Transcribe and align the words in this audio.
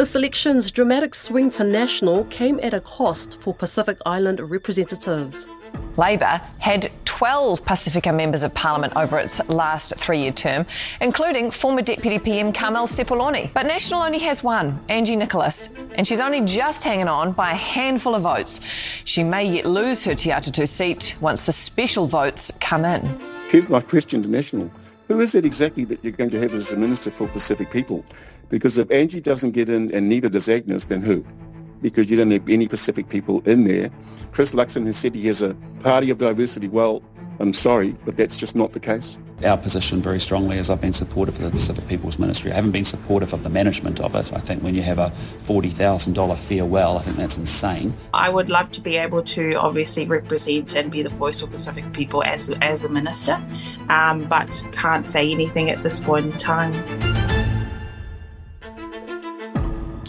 This 0.00 0.12
selection's 0.12 0.70
dramatic 0.70 1.14
swing 1.14 1.50
to 1.50 1.62
national 1.62 2.24
came 2.24 2.58
at 2.62 2.72
a 2.72 2.80
cost 2.80 3.38
for 3.38 3.52
Pacific 3.52 3.98
Island 4.06 4.40
representatives. 4.40 5.46
Labour 5.98 6.40
had 6.58 6.90
12 7.04 7.62
Pasifika 7.66 8.16
members 8.16 8.42
of 8.42 8.54
parliament 8.54 8.94
over 8.96 9.18
its 9.18 9.46
last 9.50 9.94
three 9.96 10.22
year 10.22 10.32
term, 10.32 10.64
including 11.02 11.50
former 11.50 11.82
Deputy 11.82 12.18
PM 12.18 12.50
Carmel 12.50 12.86
Sepuloni. 12.86 13.52
But 13.52 13.66
National 13.66 14.00
only 14.00 14.20
has 14.20 14.42
one, 14.42 14.82
Angee 14.88 15.16
Nicholas, 15.16 15.76
and 15.96 16.08
she's 16.08 16.20
only 16.20 16.40
just 16.40 16.82
hanging 16.82 17.08
on 17.08 17.32
by 17.32 17.52
a 17.52 17.54
handful 17.54 18.14
of 18.14 18.22
votes. 18.22 18.62
She 19.04 19.22
may 19.22 19.44
yet 19.44 19.66
lose 19.66 20.02
her 20.04 20.14
Te 20.14 20.30
Atatu 20.30 20.66
seat 20.66 21.14
once 21.20 21.42
the 21.42 21.52
special 21.52 22.06
votes 22.06 22.50
come 22.58 22.86
in. 22.86 23.20
Here's 23.50 23.68
my 23.68 23.82
question 23.82 24.22
to 24.22 24.30
National. 24.30 24.70
Who 25.10 25.18
is 25.18 25.34
it 25.34 25.44
exactly 25.44 25.84
that 25.86 26.04
you're 26.04 26.12
going 26.12 26.30
to 26.30 26.38
have 26.38 26.54
as 26.54 26.68
the 26.68 26.76
Minister 26.76 27.10
for 27.10 27.26
Pacific 27.26 27.72
People? 27.72 28.04
Because 28.48 28.78
if 28.78 28.88
Angee 28.92 29.18
doesn't 29.18 29.50
get 29.50 29.68
in 29.68 29.92
and 29.92 30.08
neither 30.08 30.28
does 30.28 30.48
Agnes, 30.48 30.84
then 30.84 31.02
who? 31.02 31.24
Because 31.82 32.08
you 32.08 32.16
don't 32.16 32.30
have 32.30 32.48
any 32.48 32.68
Pacific 32.68 33.08
people 33.08 33.42
in 33.44 33.64
there. 33.64 33.90
Chris 34.30 34.52
Luxon 34.52 34.86
has 34.86 34.98
said 34.98 35.16
he 35.16 35.26
has 35.26 35.42
a 35.42 35.56
party 35.80 36.10
of 36.10 36.18
diversity. 36.18 36.68
Well, 36.68 37.02
I'm 37.40 37.52
sorry, 37.52 37.96
but 38.04 38.16
that's 38.18 38.36
just 38.36 38.54
not 38.54 38.70
the 38.70 38.78
case. 38.78 39.18
Our 39.44 39.56
position 39.56 40.02
very 40.02 40.20
strongly 40.20 40.58
is 40.58 40.68
I've 40.68 40.80
been 40.80 40.92
supportive 40.92 41.36
of 41.36 41.42
the 41.42 41.50
Pacific 41.50 41.88
People's 41.88 42.18
Ministry. 42.18 42.52
I 42.52 42.56
haven't 42.56 42.72
been 42.72 42.84
supportive 42.84 43.32
of 43.32 43.42
the 43.42 43.48
management 43.48 44.00
of 44.00 44.14
it. 44.14 44.32
I 44.32 44.38
think 44.38 44.62
when 44.62 44.74
you 44.74 44.82
have 44.82 44.98
a 44.98 45.12
$40,000 45.44 46.36
farewell, 46.36 46.98
I 46.98 47.02
think 47.02 47.16
that's 47.16 47.38
insane. 47.38 47.94
I 48.12 48.28
would 48.28 48.50
love 48.50 48.70
to 48.72 48.80
be 48.80 48.96
able 48.96 49.22
to 49.22 49.54
obviously 49.54 50.04
represent 50.04 50.74
and 50.74 50.90
be 50.90 51.02
the 51.02 51.10
voice 51.10 51.40
of 51.42 51.50
Pacific 51.50 51.90
people 51.92 52.22
as, 52.22 52.50
as 52.60 52.84
a 52.84 52.88
minister, 52.88 53.42
um, 53.88 54.26
but 54.28 54.62
can't 54.72 55.06
say 55.06 55.30
anything 55.30 55.70
at 55.70 55.82
this 55.82 55.98
point 55.98 56.26
in 56.26 56.38
time. 56.38 57.19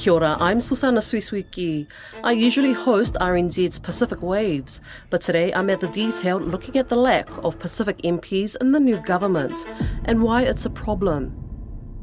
Kia 0.01 0.13
ora, 0.13 0.35
I'm 0.39 0.59
Susana 0.59 0.99
Suisuiki. 0.99 1.85
I 2.23 2.31
usually 2.31 2.73
host 2.73 3.13
RNZ's 3.21 3.77
Pacific 3.77 4.19
Waves, 4.19 4.81
but 5.11 5.21
today 5.21 5.53
I'm 5.53 5.69
at 5.69 5.79
the 5.79 5.89
detail 5.89 6.39
looking 6.39 6.75
at 6.77 6.89
the 6.89 6.95
lack 6.95 7.29
of 7.43 7.59
Pacific 7.59 7.99
MPs 7.99 8.55
in 8.59 8.71
the 8.71 8.79
new 8.79 8.97
government 8.97 9.63
and 10.05 10.23
why 10.23 10.41
it's 10.41 10.65
a 10.65 10.71
problem. 10.71 11.37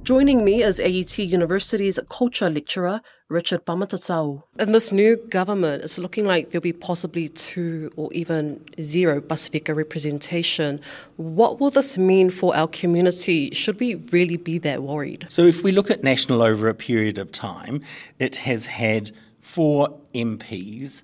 Joining 0.05 0.45
me 0.45 0.63
is 0.63 0.79
AUT 0.79 1.19
University's 1.19 1.99
culture 2.09 2.49
lecturer, 2.49 3.01
Richard 3.29 3.67
Pamatatau. 3.67 4.43
In 4.59 4.73
this 4.73 4.91
new 4.91 5.17
government, 5.17 5.85
it's 5.85 5.99
looking 5.99 6.25
like 6.25 6.51
there'll 6.51 6.63
be 6.63 6.73
possibly 6.73 7.29
two 7.29 7.93
or 7.95 8.11
even 8.15 8.65
zero 8.81 9.21
Pasifika 9.21 9.77
representation. 9.77 10.81
What 11.17 11.61
will 11.61 11.71
this 11.71 11.99
mean 11.99 12.31
for 12.31 12.57
our 12.57 12.69
community? 12.69 13.51
Should 13.51 13.81
we 13.81 13.97
really 13.97 14.39
be 14.39 14.57
that 14.59 14.83
worried? 14.83 15.27
So, 15.29 15.43
if 15.43 15.63
we 15.63 15.73
look 15.73 15.91
at 15.91 16.03
National 16.03 16.41
over 16.41 16.69
a 16.69 16.75
period 16.75 17.19
of 17.19 17.31
time, 17.31 17.83
it 18.19 18.37
has 18.37 18.67
had 18.67 19.13
four 19.41 20.01
MPs 20.15 21.03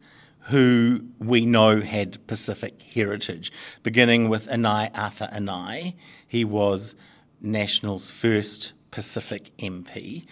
who 0.48 1.04
we 1.18 1.44
know 1.44 1.80
had 1.80 2.26
Pacific 2.26 2.80
heritage, 2.82 3.52
beginning 3.82 4.30
with 4.30 4.48
Anae 4.48 4.90
Arthur 4.96 5.28
Anae. 5.30 5.94
He 6.26 6.44
was 6.44 6.94
National's 7.42 8.10
first 8.10 8.72
Pacific 8.90 9.50
MP. 9.58 10.24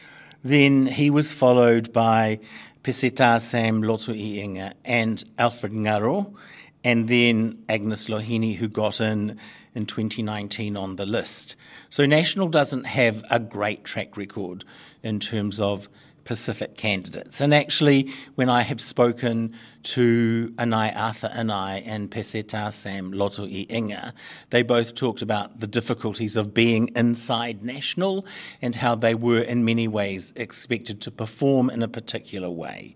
Then 0.45 0.87
he 0.87 1.09
was 1.11 1.31
followed 1.31 1.93
by 1.93 2.41
Peseta 2.83 3.41
Sam 3.41 3.83
Lotu-Iiga 3.83 4.73
and 4.85 5.23
Alfred 5.39 5.73
Ngaro, 5.73 6.35
and 6.83 7.09
then 7.09 7.63
Agnes 7.69 8.07
Loheni, 8.07 8.57
who 8.57 8.67
got 8.67 9.01
in 9.01 9.39
in 9.75 9.87
2019 9.87 10.77
on 10.77 10.97
the 10.97 11.07
list. 11.07 11.57
So 11.91 12.07
National 12.07 12.49
doesn't 12.49 12.85
have 12.85 13.25
a 13.31 13.39
great 13.39 13.85
track 13.85 14.17
record 14.17 14.65
in 15.03 15.21
terms 15.21 15.61
of 15.61 15.89
Pacific 16.25 16.77
candidates. 16.77 17.41
And 17.41 17.55
actually, 17.55 18.13
when 18.35 18.49
I 18.49 18.63
have 18.63 18.81
spoken 18.81 19.55
to 19.85 20.53
Anae 20.57 20.97
Arthur 20.97 21.29
Anae 21.29 21.83
and 21.85 22.11
Peseta 22.11 22.73
Sam 22.73 23.13
Lotu-Iiga, 23.13 24.13
they 24.51 24.63
both 24.63 24.95
talked 24.95 25.23
about 25.23 25.61
the 25.61 25.67
difficulties 25.67 26.37
of 26.37 26.55
being 26.55 26.89
inside 26.95 27.63
national 27.63 28.25
and 28.61 28.77
how 28.77 28.95
they 28.95 29.15
were 29.15 29.41
in 29.41 29.65
many 29.65 29.89
ways 29.89 30.33
expected 30.37 31.01
to 31.01 31.11
perform 31.11 31.71
in 31.71 31.83
a 31.83 31.89
particular 31.89 32.51
way. 32.51 32.95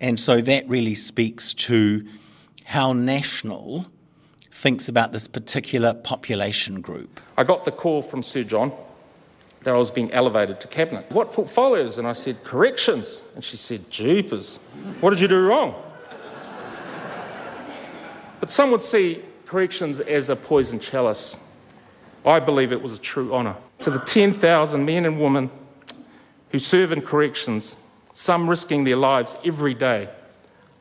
And 0.00 0.18
so 0.18 0.40
that 0.40 0.68
really 0.68 0.94
speaks 0.94 1.54
to 1.54 2.06
how 2.64 2.92
national 2.92 3.86
thinks 4.50 4.88
about 4.88 5.12
this 5.12 5.28
particular 5.28 5.92
population 5.92 6.80
group. 6.80 7.20
I 7.36 7.44
got 7.44 7.64
the 7.64 7.72
call 7.72 8.02
from 8.02 8.22
Sir 8.22 8.44
John 8.44 8.72
that 9.64 9.74
I 9.74 9.78
was 9.78 9.90
being 9.90 10.10
elevated 10.12 10.60
to 10.60 10.68
cabinet. 10.68 11.10
What 11.10 11.32
portfolios? 11.32 11.98
And 11.98 12.06
I 12.06 12.12
said, 12.12 12.42
corrections. 12.44 13.22
And 13.34 13.44
she 13.44 13.56
said, 13.56 13.88
jeepers, 13.90 14.58
what 15.00 15.10
did 15.10 15.20
you 15.20 15.28
do 15.28 15.40
wrong? 15.46 15.74
but 18.40 18.50
some 18.50 18.70
would 18.72 18.82
see 18.82 19.22
corrections 19.46 20.00
as 20.00 20.28
a 20.28 20.36
poison 20.36 20.80
chalice. 20.80 21.36
I 22.24 22.40
believe 22.40 22.72
it 22.72 22.82
was 22.82 22.96
a 22.96 23.00
true 23.00 23.32
honour. 23.32 23.56
To 23.80 23.90
the 23.90 23.98
10,000 23.98 24.84
men 24.84 25.04
and 25.04 25.20
women 25.20 25.50
who 26.50 26.58
serve 26.58 26.92
in 26.92 27.02
corrections, 27.02 27.76
some 28.14 28.48
risking 28.48 28.84
their 28.84 28.96
lives 28.96 29.36
every 29.44 29.74
day, 29.74 30.08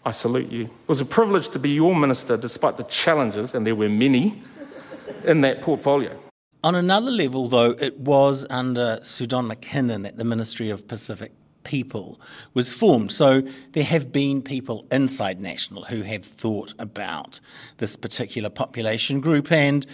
I 0.03 0.11
salute 0.11 0.51
you. 0.51 0.63
It 0.63 0.87
was 0.87 1.01
a 1.01 1.05
privilege 1.05 1.49
to 1.49 1.59
be 1.59 1.69
your 1.69 1.95
minister 1.95 2.35
despite 2.35 2.77
the 2.77 2.83
challenges, 2.83 3.53
and 3.53 3.65
there 3.65 3.75
were 3.75 3.89
many, 3.89 4.41
in 5.25 5.41
that 5.41 5.61
portfolio. 5.61 6.17
On 6.63 6.75
another 6.75 7.09
level, 7.09 7.47
though, 7.47 7.71
it 7.71 7.99
was 7.99 8.45
under 8.51 8.99
Sir 9.01 9.25
Don 9.25 9.47
McKinnon 9.47 10.03
that 10.03 10.17
the 10.17 10.23
Ministry 10.23 10.69
of 10.69 10.87
Pacific 10.87 11.31
People 11.63 12.19
was 12.53 12.73
formed. 12.73 13.11
So 13.11 13.43
there 13.71 13.83
have 13.83 14.11
been 14.11 14.41
people 14.41 14.85
inside 14.91 15.39
National 15.39 15.85
who 15.85 16.01
have 16.01 16.23
thought 16.23 16.73
about 16.79 17.39
this 17.77 17.95
particular 17.95 18.49
population 18.49 19.21
group. 19.21 19.51
And 19.51 19.85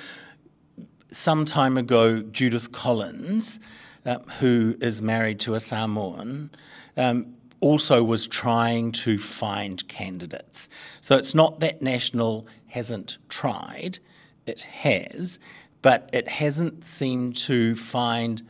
some 1.12 1.46
time 1.46 1.78
ago, 1.78 2.22
Judith 2.22 2.72
Collins, 2.72 3.60
uh, 4.06 4.20
who 4.40 4.78
is 4.82 5.02
married 5.02 5.40
to 5.42 5.56
a 5.56 5.60
Samoan, 5.60 6.52
um, 6.96 7.36
also 7.60 8.04
was 8.04 8.28
trying 8.28 8.92
to 8.94 9.18
find 9.18 9.88
candidates. 9.88 10.70
So 11.02 11.18
it's 11.18 11.36
not 11.36 11.60
that 11.60 11.82
National 11.82 12.48
hasn't 12.68 13.18
tried, 13.30 14.00
it 14.46 14.62
has 14.62 15.38
but 15.82 16.10
it 16.14 16.28
hasn't 16.28 16.86
seemed 16.86 17.36
to 17.36 17.76
find 17.76 18.44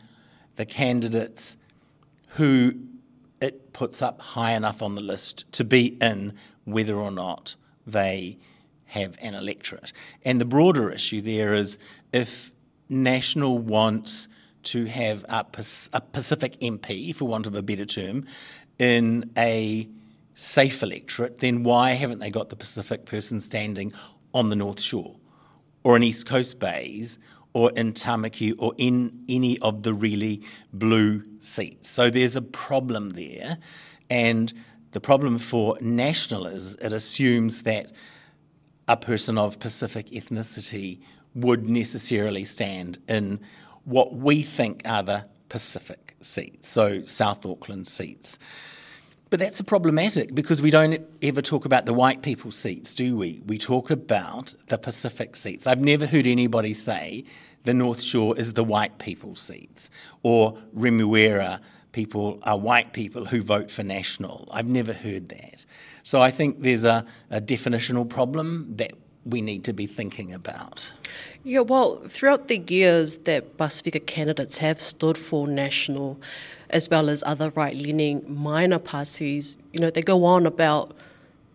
the 0.56 0.66
candidates 0.66 1.56
who 2.30 2.74
it 3.40 3.72
puts 3.72 4.02
up 4.02 4.20
high 4.20 4.52
enough 4.52 4.82
on 4.82 4.94
the 4.94 5.00
list 5.00 5.50
to 5.52 5.64
be 5.64 5.96
in 6.00 6.34
whether 6.64 6.96
or 6.96 7.10
not 7.10 7.54
they 7.86 8.38
have 8.86 9.16
an 9.20 9.34
electorate. 9.34 9.92
And 10.24 10.40
the 10.40 10.44
broader 10.44 10.90
issue 10.90 11.20
there 11.20 11.54
is 11.54 11.78
if 12.12 12.52
National 12.88 13.58
wants 13.58 14.28
to 14.64 14.86
have 14.86 15.24
a, 15.28 15.44
Pacific 15.44 16.58
MP, 16.60 17.14
for 17.14 17.26
want 17.26 17.46
of 17.46 17.54
a 17.54 17.62
better 17.62 17.86
term, 17.86 18.26
in 18.78 19.30
a 19.36 19.88
safe 20.34 20.82
electorate, 20.82 21.38
then 21.38 21.64
why 21.64 21.92
haven't 21.92 22.18
they 22.18 22.30
got 22.30 22.48
the 22.48 22.56
Pacific 22.56 23.04
person 23.04 23.40
standing 23.40 23.92
on 24.32 24.50
the 24.50 24.56
North 24.56 24.80
Shore? 24.80 25.16
Or 25.88 25.96
in 25.96 26.02
East 26.02 26.26
Coast 26.26 26.58
bays 26.58 27.18
or 27.54 27.70
in 27.70 27.94
Tamaki 27.94 28.54
or 28.58 28.74
in 28.76 29.24
any 29.26 29.58
of 29.60 29.84
the 29.84 29.94
really 29.94 30.42
blue 30.70 31.24
seats. 31.38 31.88
So 31.88 32.10
there's 32.10 32.36
a 32.36 32.42
problem 32.42 33.10
there. 33.12 33.56
And 34.10 34.52
the 34.90 35.00
problem 35.00 35.38
for 35.38 35.78
national 35.80 36.46
is 36.46 36.74
it 36.74 36.92
assumes 36.92 37.62
that 37.62 37.90
a 38.86 38.98
person 38.98 39.38
of 39.38 39.60
Pacific 39.60 40.10
ethnicity 40.10 41.00
would 41.34 41.66
necessarily 41.66 42.44
stand 42.44 42.98
in 43.08 43.40
what 43.84 44.14
we 44.14 44.42
think 44.42 44.82
are 44.84 45.02
the 45.02 45.24
Pacific 45.48 46.16
seats, 46.20 46.68
so 46.68 47.02
South 47.06 47.46
Auckland 47.46 47.88
seats. 47.88 48.38
But 49.30 49.40
that's 49.40 49.60
a 49.60 49.64
problematic 49.64 50.34
because 50.34 50.62
we 50.62 50.70
don't 50.70 51.00
ever 51.20 51.42
talk 51.42 51.64
about 51.64 51.84
the 51.84 51.92
white 51.92 52.22
people 52.22 52.50
seats, 52.50 52.94
do 52.94 53.16
we? 53.16 53.42
We 53.46 53.58
talk 53.58 53.90
about 53.90 54.54
the 54.68 54.78
Pacific 54.78 55.36
seats. 55.36 55.66
I've 55.66 55.80
never 55.80 56.06
heard 56.06 56.26
anybody 56.26 56.72
say 56.72 57.24
the 57.64 57.74
North 57.74 58.00
Shore 58.00 58.38
is 58.38 58.54
the 58.54 58.64
white 58.64 58.98
people 58.98 59.34
seats 59.34 59.90
or 60.22 60.58
Remuera 60.74 61.60
people 61.92 62.38
are 62.44 62.58
white 62.58 62.92
people 62.92 63.26
who 63.26 63.42
vote 63.42 63.70
for 63.70 63.82
National. 63.82 64.48
I've 64.52 64.68
never 64.68 64.92
heard 64.92 65.28
that. 65.30 65.66
So 66.04 66.22
I 66.22 66.30
think 66.30 66.62
there's 66.62 66.84
a, 66.84 67.04
a 67.30 67.40
definitional 67.40 68.08
problem 68.08 68.76
that 68.76 68.92
we 69.24 69.40
need 69.40 69.64
to 69.64 69.72
be 69.72 69.86
thinking 69.86 70.32
about. 70.32 70.90
Yeah, 71.44 71.60
well, 71.60 71.96
throughout 72.08 72.48
the 72.48 72.58
years 72.58 73.18
that 73.20 73.56
Pasifika 73.56 74.04
candidates 74.04 74.58
have 74.58 74.80
stood 74.80 75.18
for 75.18 75.46
national, 75.46 76.20
as 76.70 76.88
well 76.88 77.08
as 77.08 77.22
other 77.26 77.50
right 77.50 77.76
leaning 77.76 78.24
minor 78.26 78.78
parties, 78.78 79.56
you 79.72 79.80
know, 79.80 79.90
they 79.90 80.02
go 80.02 80.24
on 80.24 80.46
about 80.46 80.96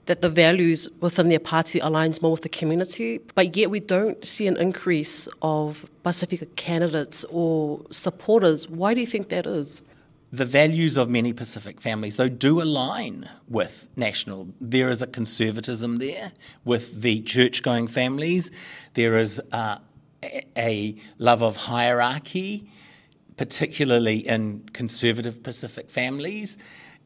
that 0.06 0.22
the 0.22 0.30
values 0.30 0.90
within 1.00 1.30
their 1.30 1.40
party 1.40 1.80
aligns 1.80 2.22
more 2.22 2.32
with 2.32 2.42
the 2.42 2.50
community, 2.50 3.20
but 3.36 3.56
yet 3.56 3.70
we 3.70 3.80
don't 3.80 4.26
see 4.26 4.48
an 4.48 4.58
increase 4.58 5.28
of 5.42 5.86
Pasifika 6.04 6.54
candidates 6.56 7.24
or 7.30 7.82
supporters. 7.90 8.68
Why 8.68 8.94
do 8.94 9.00
you 9.00 9.08
think 9.08 9.30
that 9.30 9.46
is? 9.46 9.82
The 10.34 10.46
values 10.46 10.98
of 10.98 11.10
many 11.10 11.32
Pacific 11.32 11.80
families, 11.80 12.18
though, 12.18 12.28
do 12.28 12.60
align 12.62 13.30
with 13.48 13.88
National. 13.96 14.48
There 14.60 14.90
is 14.90 15.02
a 15.02 15.08
conservatism 15.08 16.00
there 16.00 16.32
with 16.66 17.04
the 17.04 17.22
church 17.22 17.62
going 17.62 17.88
families. 17.88 18.50
There 18.96 19.18
is 19.20 19.40
uh, 19.52 19.78
a 20.58 20.96
love 21.20 21.44
of 21.44 21.56
hierarchy, 21.56 22.68
particularly 23.38 24.28
in 24.28 24.68
conservative 24.74 25.44
Pacific 25.44 25.90
families 25.90 26.58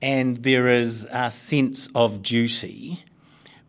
and 0.01 0.37
there 0.43 0.67
is 0.67 1.07
a 1.11 1.31
sense 1.31 1.87
of 1.95 2.21
duty, 2.21 3.03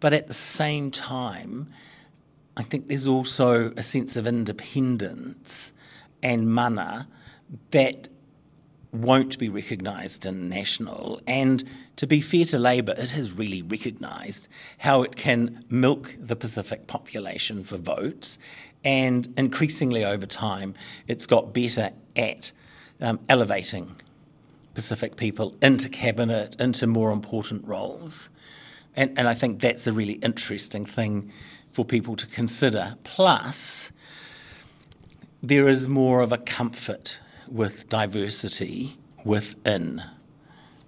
but 0.00 0.12
at 0.12 0.26
the 0.26 0.34
same 0.34 0.90
time, 0.90 1.66
I 2.56 2.62
think 2.62 2.88
there's 2.88 3.06
also 3.06 3.72
a 3.76 3.82
sense 3.82 4.16
of 4.16 4.26
independence 4.26 5.72
and 6.22 6.52
mana 6.52 7.08
that 7.70 8.08
won't 8.93 9.38
be 9.38 9.49
recognised 9.49 10.25
in 10.25 10.49
national. 10.49 11.20
And 11.26 11.64
to 11.96 12.06
be 12.06 12.20
fair 12.20 12.44
to 12.46 12.58
Labour, 12.58 12.94
it 12.96 13.11
has 13.11 13.32
really 13.32 13.62
recognised 13.62 14.49
how 14.79 15.02
it 15.02 15.17
can 15.17 15.64
milk 15.69 16.17
the 16.19 16.37
Pacific 16.37 16.87
population 16.87 17.64
for 17.64 17.76
votes, 17.76 18.38
and 18.85 19.32
increasingly 19.37 20.05
over 20.05 20.26
time, 20.26 20.75
it's 21.06 21.26
got 21.26 21.52
better 21.52 21.90
at 22.17 22.52
um, 23.00 23.20
elevating 23.29 23.96
Pacific 24.75 25.17
people 25.17 25.56
into 25.61 25.88
cabinet, 25.88 26.56
into 26.61 26.87
more 26.87 27.11
important 27.11 27.67
roles. 27.67 28.31
And, 28.94 29.19
and 29.19 29.29
I 29.29 29.35
think 29.35 29.61
that's 29.61 29.87
a 29.87 29.93
really 29.93 30.14
interesting 30.14 30.87
thing 30.87 31.32
for 31.73 31.85
people 31.85 32.17
to 32.17 32.26
consider. 32.26 32.96
Plus, 33.05 33.90
there 35.43 35.69
is 35.69 35.88
more 35.88 36.20
of 36.20 36.32
a 36.32 36.38
comfort 36.38 37.20
with 37.52 37.88
diversity 37.88 38.96
within 39.24 40.02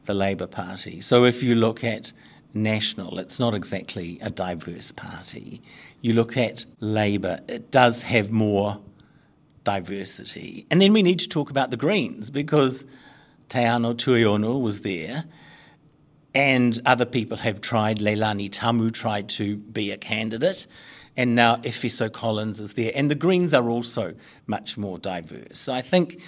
the 0.04 0.14
Labour 0.14 0.46
Party. 0.46 1.00
So 1.00 1.24
if 1.24 1.42
you 1.42 1.54
look 1.54 1.84
at 1.84 2.12
National, 2.52 3.18
it's 3.18 3.38
not 3.38 3.54
exactly 3.54 4.18
a 4.20 4.30
diverse 4.30 4.92
party. 4.92 5.62
You 6.00 6.14
look 6.14 6.36
at 6.36 6.64
Labour, 6.80 7.40
it 7.48 7.70
does 7.70 8.02
have 8.02 8.30
more 8.30 8.80
diversity. 9.62 10.66
And 10.70 10.80
then 10.80 10.92
we 10.92 11.02
need 11.02 11.20
to 11.20 11.28
talk 11.28 11.50
about 11.50 11.70
the 11.70 11.76
Greens 11.76 12.30
because 12.30 12.84
Teanau 13.48 13.94
Tuiono 13.94 14.60
was 14.60 14.80
there, 14.80 15.24
and 16.34 16.80
other 16.86 17.04
people 17.04 17.38
have 17.38 17.60
tried. 17.60 17.98
Leilani 17.98 18.48
Tamu 18.50 18.90
tried 18.90 19.28
to 19.30 19.56
be 19.56 19.90
a 19.90 19.96
candidate, 19.96 20.66
and 21.16 21.34
now 21.34 21.56
Efeso 21.56 22.10
Collins 22.10 22.60
is 22.60 22.74
there. 22.74 22.92
And 22.94 23.10
the 23.10 23.16
Greens 23.16 23.52
are 23.52 23.68
also 23.68 24.14
much 24.46 24.78
more 24.78 24.98
diverse. 24.98 25.58
So 25.58 25.72
I 25.72 25.82
think 25.82 26.20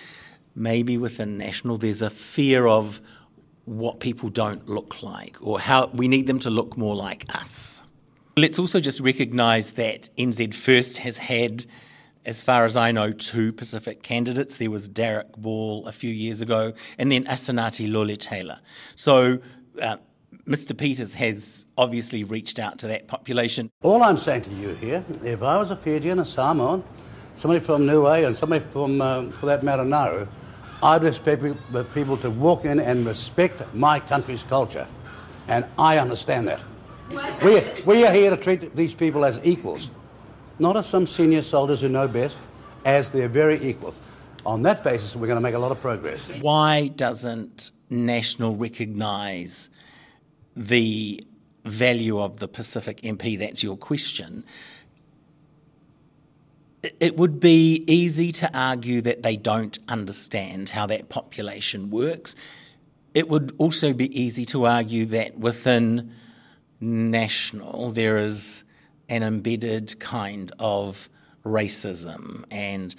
maybe 0.55 0.97
within 0.99 1.39
National 1.39 1.79
there's 1.79 2.03
a 2.03 2.11
fear 2.11 2.67
of 2.67 3.01
what 3.65 4.01
people 4.01 4.29
don't 4.29 4.69
look 4.69 5.03
like 5.03 5.37
or 5.41 5.61
how 5.61 5.87
we 5.87 6.09
need 6.09 6.27
them 6.27 6.39
to 6.41 6.51
look 6.51 6.77
more 6.77 6.97
like 6.97 7.25
us. 7.35 7.83
Let's 8.37 8.59
also 8.59 8.81
just 8.81 9.01
recognise 9.01 9.73
that 9.73 10.09
NZ 10.17 10.55
First 10.55 10.99
has 10.99 11.19
had 11.19 11.67
as 12.25 12.43
far 12.43 12.65
as 12.65 12.77
I 12.77 12.93
know, 12.93 13.13
two 13.13 13.53
Pacific 13.53 14.03
candidates. 14.03 14.57
There 14.57 14.71
was 14.71 14.89
Derek 14.89 15.33
Ball 15.37 15.87
a 15.87 15.93
few 15.93 16.11
years 16.11 16.41
ago, 16.41 16.73
and 16.99 17.11
then 17.11 17.25
Asenati 17.25 17.91
Lole-Taylor. 17.91 18.61
So 18.97 19.39
uh, 19.81 19.97
Mr. 20.47 20.77
Peters 20.77 21.15
has 21.15 21.65
obviously 21.77 22.25
reached 22.25 22.59
out 22.59 22.79
to 22.79 22.87
that 22.89 23.09
population. 23.09 23.71
All 23.83 24.03
I'm 24.03 24.17
saying 24.17 24.43
to 24.43 24.51
you 24.51 24.71
here, 24.75 25.05
if 25.25 25.43
I 25.43 25.59
was 25.59 25.71
a 25.71 25.77
Fijian, 25.77 26.19
a 26.19 26.25
Samoan, 26.25 26.85
somebody 27.35 27.61
from 27.61 27.87
Niue, 27.87 28.27
and 28.27 28.37
somebody 28.37 28.65
from, 28.65 29.01
uh, 29.01 29.31
for 29.33 29.47
that 29.47 29.63
matter, 29.63 29.85
Nauru, 29.85 30.29
I'd 30.83 31.05
expect 31.05 31.43
people 31.95 32.17
to 32.19 32.31
walk 32.31 32.65
in 32.65 32.81
and 32.81 33.07
respect 33.07 33.63
my 33.75 34.01
country's 34.01 34.43
culture. 34.43 34.89
And 35.49 35.67
I 35.79 35.99
understand 35.99 36.49
that. 36.49 36.61
We, 37.43 37.61
we 37.85 38.07
are 38.07 38.13
here 38.13 38.31
to 38.31 38.37
treat 38.37 38.75
these 38.75 38.95
people 38.95 39.25
as 39.25 39.41
equals 39.45 39.91
not 40.63 40.77
as 40.77 40.87
some 40.87 41.07
senior 41.07 41.43
soldiers 41.43 41.81
who 41.81 41.89
know 41.89 42.09
best, 42.09 42.41
as 42.85 43.11
they're 43.11 43.29
very 43.29 43.61
equal. 43.63 43.95
On 44.47 44.63
that 44.63 44.83
basis, 44.83 45.15
we're 45.17 45.27
going 45.27 45.37
to 45.37 45.43
make 45.43 45.55
a 45.55 45.59
lot 45.59 45.73
of 45.73 45.81
progress. 45.81 46.31
Why 46.41 46.89
doesn't 46.89 47.73
National 47.91 48.57
recognise 48.57 49.69
the 50.57 51.25
value 51.65 52.21
of 52.21 52.39
the 52.39 52.49
Pacific 52.49 53.01
MP? 53.03 53.39
That's 53.39 53.63
your 53.63 53.77
question. 53.77 54.45
It 56.83 57.17
would 57.17 57.39
be 57.39 57.85
easy 57.87 58.33
to 58.33 58.51
argue 58.59 59.01
that 59.03 59.23
they 59.23 59.37
don't 59.37 59.79
understand 59.87 60.71
how 60.71 60.87
that 60.87 61.09
population 61.09 61.91
works. 61.91 62.35
It 63.15 63.29
would 63.29 63.55
also 63.59 63.93
be 63.93 64.21
easy 64.21 64.45
to 64.47 64.67
argue 64.67 65.07
that 65.07 65.39
within 65.39 66.13
National 66.81 67.91
there 67.93 68.19
is 68.19 68.65
an 69.09 69.23
embedded 69.23 70.01
kind 70.01 70.51
of 70.59 71.09
racism. 71.45 72.45
And 72.51 72.95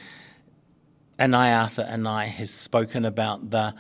Anae 1.20 1.62
Arthur 1.62 1.84
Anae 1.84 2.28
has 2.28 2.54
spoken 2.54 3.04
about 3.04 3.50
the 3.50 3.76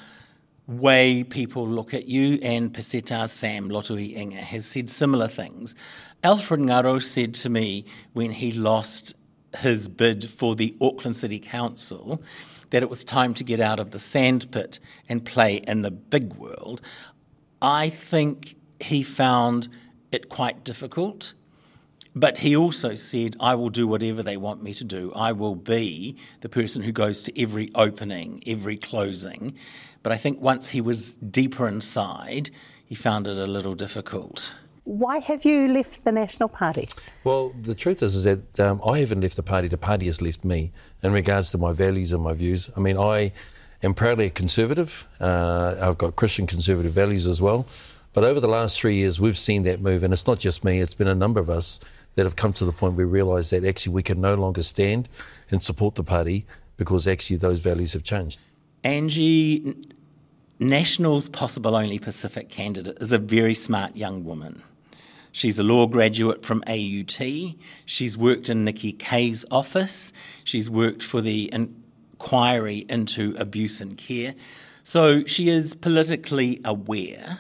way 0.68 1.24
people 1.24 1.68
look 1.68 1.94
at 1.94 2.08
you, 2.08 2.40
and 2.42 2.74
Peseta 2.74 3.30
Sam 3.30 3.70
Lotu-Iiga 3.70 4.34
has 4.34 4.66
said 4.66 4.90
similar 4.90 5.28
things. 5.28 5.76
Alfred 6.24 6.62
Ngaro 6.62 7.02
said 7.02 7.34
to 7.36 7.50
me 7.50 7.86
when 8.14 8.32
he 8.32 8.52
lost 8.52 9.14
his 9.58 9.90
bid 9.90 10.30
for 10.30 10.56
the 10.56 10.76
Auckland 10.82 11.16
City 11.16 11.40
Council 11.40 12.22
that 12.70 12.82
it 12.82 12.90
was 12.90 13.04
time 13.04 13.34
to 13.36 13.44
get 13.44 13.60
out 13.60 13.80
of 13.80 13.92
the 13.92 14.00
sandpit 14.00 14.80
and 15.08 15.24
play 15.24 15.58
in 15.68 15.82
the 15.82 15.92
big 15.92 16.34
world. 16.34 16.82
I 17.62 17.90
think 17.90 18.56
he 18.80 19.04
found 19.04 19.68
it 20.12 20.30
quite 20.30 20.64
difficult 20.64 21.34
but 22.16 22.40
he 22.40 22.56
also 22.56 22.94
said, 22.96 23.36
I 23.40 23.56
will 23.56 23.70
do 23.70 23.88
whatever 23.88 24.22
they 24.22 24.38
want 24.38 24.62
me 24.62 24.74
to 24.76 24.84
do. 24.84 25.12
I 25.16 25.32
will 25.32 25.56
be 25.56 26.16
the 26.42 26.50
person 26.50 26.84
who 26.84 26.92
goes 26.92 27.24
to 27.24 27.42
every 27.42 27.70
opening, 27.74 28.44
every 28.46 28.78
closing. 28.78 29.56
But 30.04 30.12
I 30.12 30.18
think 30.18 30.40
once 30.40 30.70
he 30.70 30.82
was 30.82 31.14
deeper 31.14 31.68
inside, 31.68 32.52
he 32.86 32.94
found 32.94 33.26
it 33.26 33.38
a 33.38 33.48
little 33.48 33.74
difficult. 33.74 34.56
Why 34.86 35.20
have 35.20 35.46
you 35.46 35.70
left 35.70 36.04
the 36.04 36.12
National 36.12 36.50
Party? 36.50 36.90
Well, 37.24 37.54
the 37.62 37.74
truth 37.74 38.04
is, 38.04 38.16
is 38.16 38.24
that 38.26 38.60
um, 38.60 38.82
I 38.86 39.00
haven't 39.00 39.22
left 39.22 39.38
the 39.38 39.44
party. 39.44 39.70
The 39.70 39.78
party 39.78 40.08
has 40.08 40.22
left 40.22 40.44
me 40.44 40.74
in 41.02 41.14
regards 41.14 41.52
to 41.52 41.58
my 41.58 41.72
values 41.72 42.12
and 42.12 42.22
my 42.22 42.34
views. 42.34 42.70
I 42.76 42.82
mean, 42.82 42.98
I 42.98 43.32
am 43.82 43.94
proudly 43.94 44.26
a 44.26 44.30
conservative. 44.30 45.08
Uh, 45.22 45.76
I've 45.82 45.98
got 45.98 46.18
Christian 46.18 46.48
conservative 46.48 46.92
values 46.92 47.28
as 47.28 47.42
well. 47.42 47.66
But 48.12 48.26
over 48.26 48.42
the 48.42 48.48
last 48.50 48.80
three 48.80 48.96
years, 48.96 49.22
we've 49.22 49.38
seen 49.38 49.64
that 49.64 49.80
move, 49.80 50.04
and 50.04 50.12
it's 50.12 50.28
not 50.28 50.38
just 50.38 50.66
me, 50.66 50.82
it's 50.82 50.94
been 50.94 51.08
a 51.08 51.16
number 51.16 51.40
of 51.40 51.50
us 51.50 51.80
that 52.16 52.26
have 52.26 52.36
come 52.36 52.52
to 52.54 52.66
the 52.66 52.74
point 52.74 52.96
where 52.96 53.08
we 53.08 53.12
realise 53.12 53.52
that 53.52 53.64
actually 53.64 53.94
we 53.94 54.04
can 54.04 54.20
no 54.20 54.36
longer 54.36 54.64
stand 54.64 55.08
and 55.50 55.64
support 55.64 55.96
the 55.96 56.04
party 56.04 56.46
because 56.76 57.08
actually 57.08 57.38
those 57.38 57.60
values 57.60 57.94
have 57.94 58.04
changed. 58.04 58.40
Angee, 58.84 59.76
National's 60.60 61.30
possible 61.30 61.76
only 61.76 62.00
Pacific 62.00 62.50
candidate 62.50 62.98
is 63.00 63.12
a 63.14 63.18
very 63.18 63.54
smart 63.54 63.96
young 63.96 64.26
woman. 64.26 64.62
She's 65.34 65.58
a 65.58 65.64
law 65.64 65.88
graduate 65.88 66.46
from 66.46 66.64
AUT. 66.68 67.20
She's 67.86 68.16
worked 68.16 68.52
in 68.52 68.64
Nikki 68.64 68.94
Kaye's 68.94 69.44
office. 69.50 70.14
She's 70.44 70.70
worked 70.70 71.02
for 71.02 71.22
the 71.22 71.52
inquiry 71.52 72.86
into 72.88 73.36
abuse 73.40 73.82
and 73.82 73.98
care. 73.98 74.36
So 74.84 75.26
she 75.26 75.50
is 75.50 75.74
politically 75.74 76.62
aware. 76.64 77.40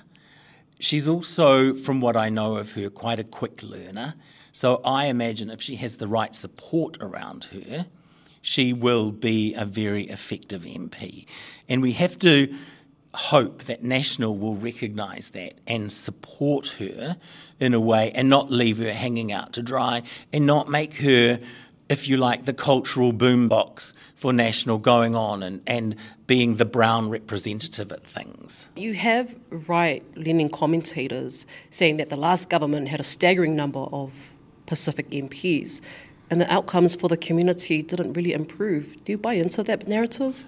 She's 0.79 1.07
also, 1.07 1.75
from 1.75 2.01
what 2.01 2.17
I 2.17 2.29
know 2.29 2.55
of 2.55 2.71
her, 2.73 2.89
quite 2.89 3.19
a 3.19 3.23
quick 3.23 3.61
learner. 3.61 4.15
So 4.51 4.81
I 4.83 5.05
imagine 5.05 5.51
if 5.51 5.61
she 5.61 5.75
has 5.75 5.97
the 5.97 6.07
right 6.07 6.33
support 6.33 6.97
around 6.99 7.45
her, 7.45 7.85
she 8.41 8.73
will 8.73 9.11
be 9.11 9.53
a 9.53 9.65
very 9.65 10.05
effective 10.05 10.63
MP. 10.63 11.27
And 11.69 11.83
we 11.83 11.91
have 11.91 12.17
to 12.19 12.53
hope 13.15 13.63
that 13.63 13.83
National 13.83 14.35
will 14.35 14.55
recognise 14.55 15.29
that 15.29 15.59
and 15.67 15.91
support 15.91 16.75
her 16.79 17.17
in 17.63 17.73
a 17.73 17.79
way 17.79 18.11
and 18.13 18.29
not 18.29 18.51
leave 18.51 18.77
her 18.77 18.93
hanging 18.93 19.31
out 19.31 19.53
to 19.53 19.61
dry 19.61 20.03
and 20.31 20.45
not 20.45 20.69
make 20.69 20.95
her, 20.95 21.39
if 21.89 22.07
you 22.07 22.17
like, 22.17 22.45
the 22.45 22.53
cultural 22.53 23.13
boombox 23.13 23.93
for 24.15 24.33
National 24.33 24.77
going 24.77 25.15
on 25.15 25.41
and, 25.41 25.61
and 25.65 25.95
being 26.27 26.55
the 26.55 26.65
brown 26.65 27.09
representative 27.09 27.91
at 27.91 28.05
things. 28.05 28.69
You 28.75 28.93
have 28.93 29.35
right 29.49 30.03
leaning 30.15 30.49
commentators 30.49 31.45
saying 31.69 31.97
that 31.97 32.09
the 32.09 32.15
last 32.15 32.49
government 32.49 32.87
had 32.87 32.99
a 32.99 33.03
staggering 33.03 33.55
number 33.55 33.79
of 33.79 34.33
Pacific 34.65 35.09
MPs, 35.09 35.81
and 36.29 36.39
the 36.39 36.51
outcomes 36.51 36.95
for 36.95 37.09
the 37.09 37.17
community 37.17 37.81
didn't 37.81 38.13
really 38.13 38.33
improve. 38.33 39.03
Do 39.03 39.11
you 39.11 39.17
buy 39.17 39.33
into 39.33 39.61
that 39.63 39.87
narrative? 39.87 40.43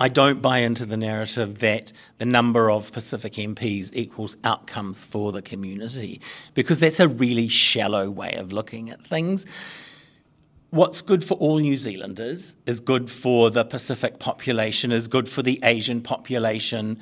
I 0.00 0.08
don't 0.08 0.42
buy 0.42 0.58
into 0.58 0.84
the 0.84 0.96
narrative 0.96 1.60
that 1.60 1.92
the 2.18 2.24
number 2.24 2.70
of 2.70 2.90
Pacific 2.92 3.34
MPs 3.34 3.90
equals 3.94 4.36
outcomes 4.42 5.04
for 5.04 5.30
the 5.30 5.40
community, 5.40 6.20
because 6.54 6.80
that's 6.80 6.98
a 6.98 7.08
really 7.08 7.46
shallow 7.46 8.10
way 8.10 8.34
of 8.34 8.52
looking 8.52 8.90
at 8.90 9.06
things. 9.06 9.46
What's 10.70 11.00
good 11.02 11.22
for 11.22 11.34
all 11.34 11.58
New 11.58 11.76
Zealanders 11.76 12.56
is 12.66 12.80
good 12.80 13.08
for 13.08 13.50
the 13.50 13.64
Pacific 13.64 14.18
population, 14.18 14.90
is 14.90 15.06
good 15.06 15.28
for 15.28 15.42
the 15.42 15.60
Asian 15.62 16.00
population. 16.00 16.98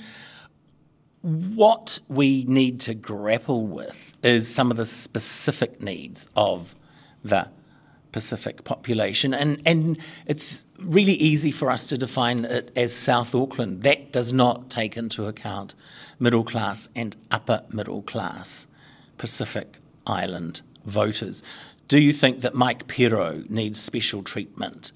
What 1.23 1.99
we 2.09 2.45
need 2.45 2.81
to 2.81 2.93
grapple 2.93 3.67
with 3.67 4.15
is 4.23 4.53
some 4.53 4.71
of 4.71 4.77
the 4.77 4.85
specific 4.85 5.83
needs 5.83 6.29
of 6.37 6.75
the 7.25 7.49
Pacific 8.13 8.65
population. 8.65 9.35
And, 9.35 9.61
and 9.67 9.99
it's 10.27 10.67
really 10.79 11.15
easy 11.15 11.51
for 11.51 11.71
us 11.71 11.87
to 11.87 11.99
define 11.99 12.45
it 12.45 12.71
as 12.77 12.95
South 12.95 13.35
Auckland. 13.35 13.83
That 13.83 14.13
does 14.13 14.33
not 14.33 14.71
take 14.71 14.97
into 14.97 15.27
account 15.27 15.75
middle 16.21 16.45
class 16.45 16.89
and 16.95 17.17
upper 17.31 17.63
middle 17.73 18.03
class 18.03 18.67
Pacific 19.19 19.79
Island 20.07 20.61
voters. 20.85 21.43
Do 21.89 21.99
you 21.99 22.13
think 22.13 22.41
that 22.41 22.55
Mike 22.55 22.87
Pero 22.87 23.45
needs 23.49 23.81
special 23.81 24.23
treatment? 24.23 24.93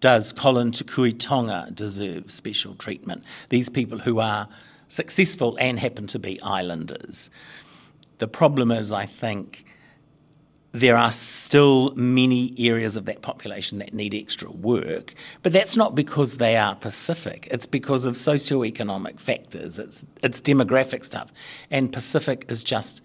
Does 0.00 0.32
Colin 0.32 0.72
Tukuitonga 0.72 1.74
deserve 1.74 2.30
special 2.30 2.74
treatment? 2.74 3.24
These 3.50 3.68
people 3.68 4.00
who 4.00 4.18
are 4.18 4.48
successful 4.88 5.56
and 5.60 5.78
happen 5.78 6.06
to 6.08 6.18
be 6.18 6.40
islanders. 6.42 7.30
The 8.18 8.28
problem 8.28 8.70
is, 8.70 8.92
I 8.92 9.06
think, 9.06 9.64
there 10.72 10.96
are 10.96 11.12
still 11.12 11.94
many 11.94 12.54
areas 12.58 12.96
of 12.96 13.04
that 13.04 13.20
population 13.20 13.78
that 13.78 13.92
need 13.92 14.14
extra 14.14 14.50
work, 14.50 15.14
but 15.42 15.52
that's 15.52 15.76
not 15.76 15.94
because 15.94 16.38
they 16.38 16.56
are 16.56 16.74
Pacific. 16.74 17.46
It's 17.50 17.66
because 17.66 18.06
of 18.06 18.14
socioeconomic 18.14 19.20
factors, 19.20 19.78
it's, 19.78 20.06
it's 20.22 20.40
demographic 20.40 21.04
stuff. 21.04 21.30
And 21.70 21.92
Pacific 21.92 22.46
is 22.48 22.64
just 22.64 23.02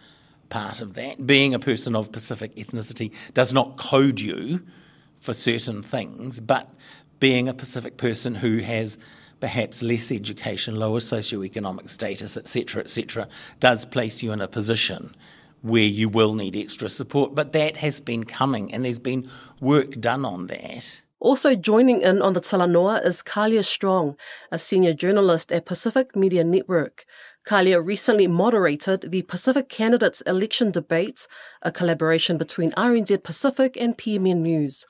part 0.50 0.80
of 0.80 0.94
that. 0.94 1.28
Being 1.28 1.54
a 1.54 1.60
person 1.60 1.94
of 1.94 2.12
Pacific 2.12 2.56
ethnicity 2.56 3.12
does 3.34 3.52
not 3.52 3.78
code 3.78 4.22
you 4.22 4.62
for 5.20 5.34
certain 5.34 5.84
things, 5.84 6.40
but 6.40 6.70
being 7.20 7.50
a 7.50 7.54
Pacific 7.54 7.98
person 7.98 8.36
who 8.36 8.60
has 8.60 8.98
perhaps 9.42 9.84
less 9.84 10.10
education, 10.10 10.78
lower 10.78 11.00
socioeconomic 11.00 11.90
status, 11.90 12.38
etc., 12.38 12.82
etc., 12.82 13.28
does 13.60 13.84
place 13.84 14.24
you 14.24 14.32
in 14.32 14.42
a 14.42 14.48
position 14.48 15.14
where 15.62 15.84
you 15.84 16.10
will 16.10 16.34
need 16.34 16.56
extra 16.56 16.90
support, 16.90 17.36
but 17.36 17.52
that 17.54 17.78
has 17.78 18.00
been 18.00 18.24
coming 18.24 18.74
and 18.74 18.86
there's 18.86 19.00
been 19.00 19.30
work 19.60 20.00
done 20.00 20.26
on 20.26 20.48
that. 20.48 21.02
Also 21.20 21.56
joining 21.56 22.02
in 22.02 22.22
on 22.22 22.34
the 22.34 22.42
Talanoa 22.42 23.04
is 23.04 23.24
Khalia 23.24 23.66
Strong, 23.66 24.16
a 24.52 24.60
senior 24.60 24.94
journalist 24.94 25.52
at 25.52 25.66
Pacific 25.66 26.16
Media 26.16 26.44
Network. 26.44 27.06
Khalia 27.48 27.84
recently 27.84 28.28
moderated 28.28 29.10
the 29.10 29.24
Pacific 29.24 29.68
Candidates 29.68 30.22
Election 30.22 30.70
Debate, 30.70 31.28
a 31.64 31.72
collaboration 31.72 32.38
between 32.38 32.72
RNZ 32.74 33.24
Pacific 33.24 33.76
and 33.80 33.98
PMN 33.98 34.42
News. 34.42 34.86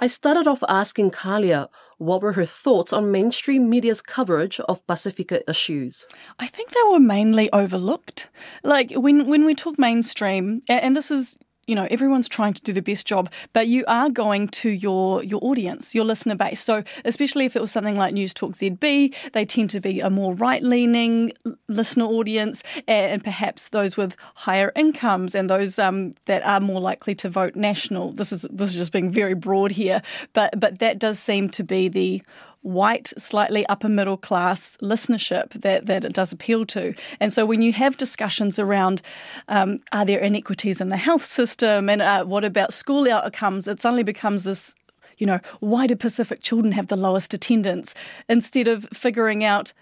I 0.00 0.06
started 0.06 0.46
off 0.46 0.62
asking 0.68 1.10
Khalia 1.10 1.68
what 1.98 2.22
were 2.22 2.32
her 2.32 2.46
thoughts 2.46 2.92
on 2.92 3.10
mainstream 3.10 3.68
media's 3.68 4.00
coverage 4.00 4.60
of 4.60 4.86
Pasifika 4.86 5.42
issues? 5.48 6.06
I 6.38 6.46
think 6.46 6.70
they 6.70 6.90
were 6.90 7.00
mainly 7.00 7.52
overlooked. 7.52 8.28
Like 8.62 8.92
when 8.92 9.26
when 9.26 9.44
we 9.44 9.54
talk 9.54 9.78
mainstream, 9.78 10.62
and 10.68 10.96
this 10.96 11.10
is 11.10 11.36
you 11.68 11.74
know 11.74 11.86
everyone's 11.90 12.28
trying 12.28 12.54
to 12.54 12.62
do 12.62 12.72
the 12.72 12.82
best 12.82 13.06
job 13.06 13.30
but 13.52 13.68
you 13.68 13.84
are 13.86 14.10
going 14.10 14.48
to 14.48 14.70
your 14.70 15.22
your 15.22 15.40
audience 15.44 15.94
your 15.94 16.04
listener 16.04 16.34
base. 16.34 16.60
So 16.60 16.82
especially 17.04 17.44
if 17.44 17.54
it 17.54 17.60
was 17.60 17.70
something 17.70 17.96
like 17.96 18.14
Newstalk 18.14 18.56
ZB 18.56 19.32
they 19.32 19.44
tend 19.44 19.70
to 19.70 19.80
be 19.80 20.00
a 20.00 20.10
more 20.10 20.34
right 20.34 20.62
leaning 20.62 21.32
listener 21.68 22.04
audience 22.04 22.62
and 22.86 23.22
perhaps 23.22 23.68
those 23.68 23.96
with 23.96 24.16
higher 24.34 24.72
incomes 24.74 25.34
and 25.34 25.50
those 25.50 25.78
um, 25.78 26.14
that 26.26 26.42
are 26.44 26.60
more 26.60 26.80
likely 26.80 27.14
to 27.16 27.28
vote 27.28 27.54
national. 27.54 28.12
This 28.12 28.32
is 28.32 28.46
this 28.50 28.70
is 28.70 28.76
just 28.76 28.92
being 28.92 29.10
very 29.10 29.34
broad 29.34 29.72
here 29.72 30.02
but 30.32 30.58
but 30.58 30.78
that 30.78 30.98
does 30.98 31.18
seem 31.18 31.50
to 31.50 31.62
be 31.62 31.88
the 31.88 32.22
white, 32.62 33.12
slightly 33.16 33.66
upper 33.66 33.88
middle 33.88 34.16
class 34.16 34.76
listenership 34.82 35.50
that, 35.60 35.86
that 35.86 36.04
it 36.04 36.12
does 36.12 36.32
appeal 36.32 36.66
to. 36.66 36.94
And 37.20 37.32
so 37.32 37.46
when 37.46 37.62
you 37.62 37.72
have 37.72 37.96
discussions 37.96 38.58
around 38.58 39.00
um, 39.48 39.80
are 39.92 40.04
there 40.04 40.20
inequities 40.20 40.80
in 40.80 40.88
the 40.88 40.96
health 40.96 41.24
system 41.24 41.88
and 41.88 42.02
uh, 42.02 42.24
what 42.24 42.44
about 42.44 42.72
school 42.72 43.10
outcomes, 43.10 43.68
it 43.68 43.80
suddenly 43.80 44.02
becomes 44.02 44.42
this 44.42 44.74
you 45.18 45.26
know, 45.26 45.40
why 45.58 45.88
do 45.88 45.96
Pacific 45.96 46.40
children 46.40 46.72
have 46.72 46.86
the 46.86 46.96
lowest 46.96 47.34
attendance? 47.34 47.92
Instead 48.28 48.68
of 48.68 48.86
figuring 48.92 49.42
out 49.42 49.72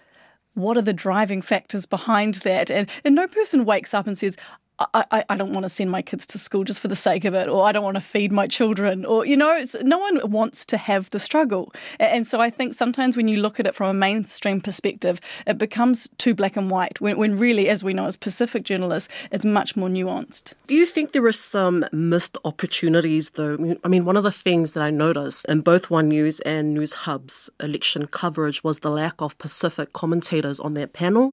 what 0.55 0.77
are 0.77 0.81
the 0.81 0.93
driving 0.93 1.43
factors 1.43 1.85
behind 1.85 2.35
that? 2.43 2.71
And, 2.71 2.89
and 3.05 3.13
no 3.13 3.27
person 3.27 3.63
wakes 3.63 3.93
up 3.93 4.07
and 4.07 4.17
says, 4.17 4.35
I, 4.79 5.25
I, 5.27 5.35
don't 5.35 5.53
want 5.53 5.63
to 5.63 5.69
send 5.69 5.89
my 5.89 6.03
kids 6.03 6.27
to 6.27 6.37
school 6.37 6.63
just 6.63 6.79
for 6.79 6.87
the 6.87 6.95
sake 6.95 7.25
of 7.25 7.33
it, 7.33 7.49
or 7.49 7.65
I 7.65 7.71
don't 7.71 7.83
want 7.83 7.95
to 7.95 8.01
feed 8.01 8.31
my 8.31 8.45
children, 8.45 9.05
or, 9.05 9.25
you 9.25 9.35
know, 9.35 9.63
no 9.81 9.97
one 9.97 10.19
wants 10.29 10.67
to 10.67 10.77
have 10.77 11.09
the 11.09 11.19
struggle. 11.19 11.73
And 11.99 12.27
so 12.27 12.39
I 12.39 12.51
think 12.51 12.75
sometimes 12.75 13.17
when 13.17 13.27
you 13.27 13.37
look 13.37 13.59
at 13.59 13.65
it 13.65 13.73
from 13.73 13.89
a 13.89 13.93
mainstream 13.93 14.61
perspective, 14.61 15.19
it 15.47 15.57
becomes 15.57 16.09
too 16.19 16.35
black 16.35 16.55
and 16.55 16.69
white, 16.69 17.01
when, 17.01 17.17
when 17.17 17.39
really, 17.39 17.69
as 17.69 17.83
we 17.83 17.93
know 17.93 18.05
as 18.05 18.15
Pacific 18.15 18.63
journalists, 18.63 19.09
it's 19.31 19.45
much 19.45 19.75
more 19.75 19.89
nuanced. 19.89 20.53
Do 20.67 20.75
you 20.75 20.85
think 20.85 21.11
there 21.11 21.25
are 21.25 21.31
some 21.31 21.83
missed 21.91 22.37
opportunities, 22.45 23.31
though? 23.31 23.77
I 23.83 23.87
mean, 23.87 24.05
one 24.05 24.17
of 24.17 24.23
the 24.23 24.31
things 24.31 24.73
that 24.73 24.83
I 24.83 24.91
noticed 24.91 25.45
in 25.45 25.61
both 25.61 25.89
One 25.89 26.09
News 26.09 26.39
and 26.41 26.77
Newshub's 26.77 27.49
election 27.59 28.05
coverage 28.05 28.63
was 28.63 28.79
the 28.79 28.91
lack 28.91 29.15
of 29.19 29.37
Pacific 29.39 29.93
commentators 29.93 30.59
on 30.59 30.75
that 30.75 30.93
panel. 30.93 31.31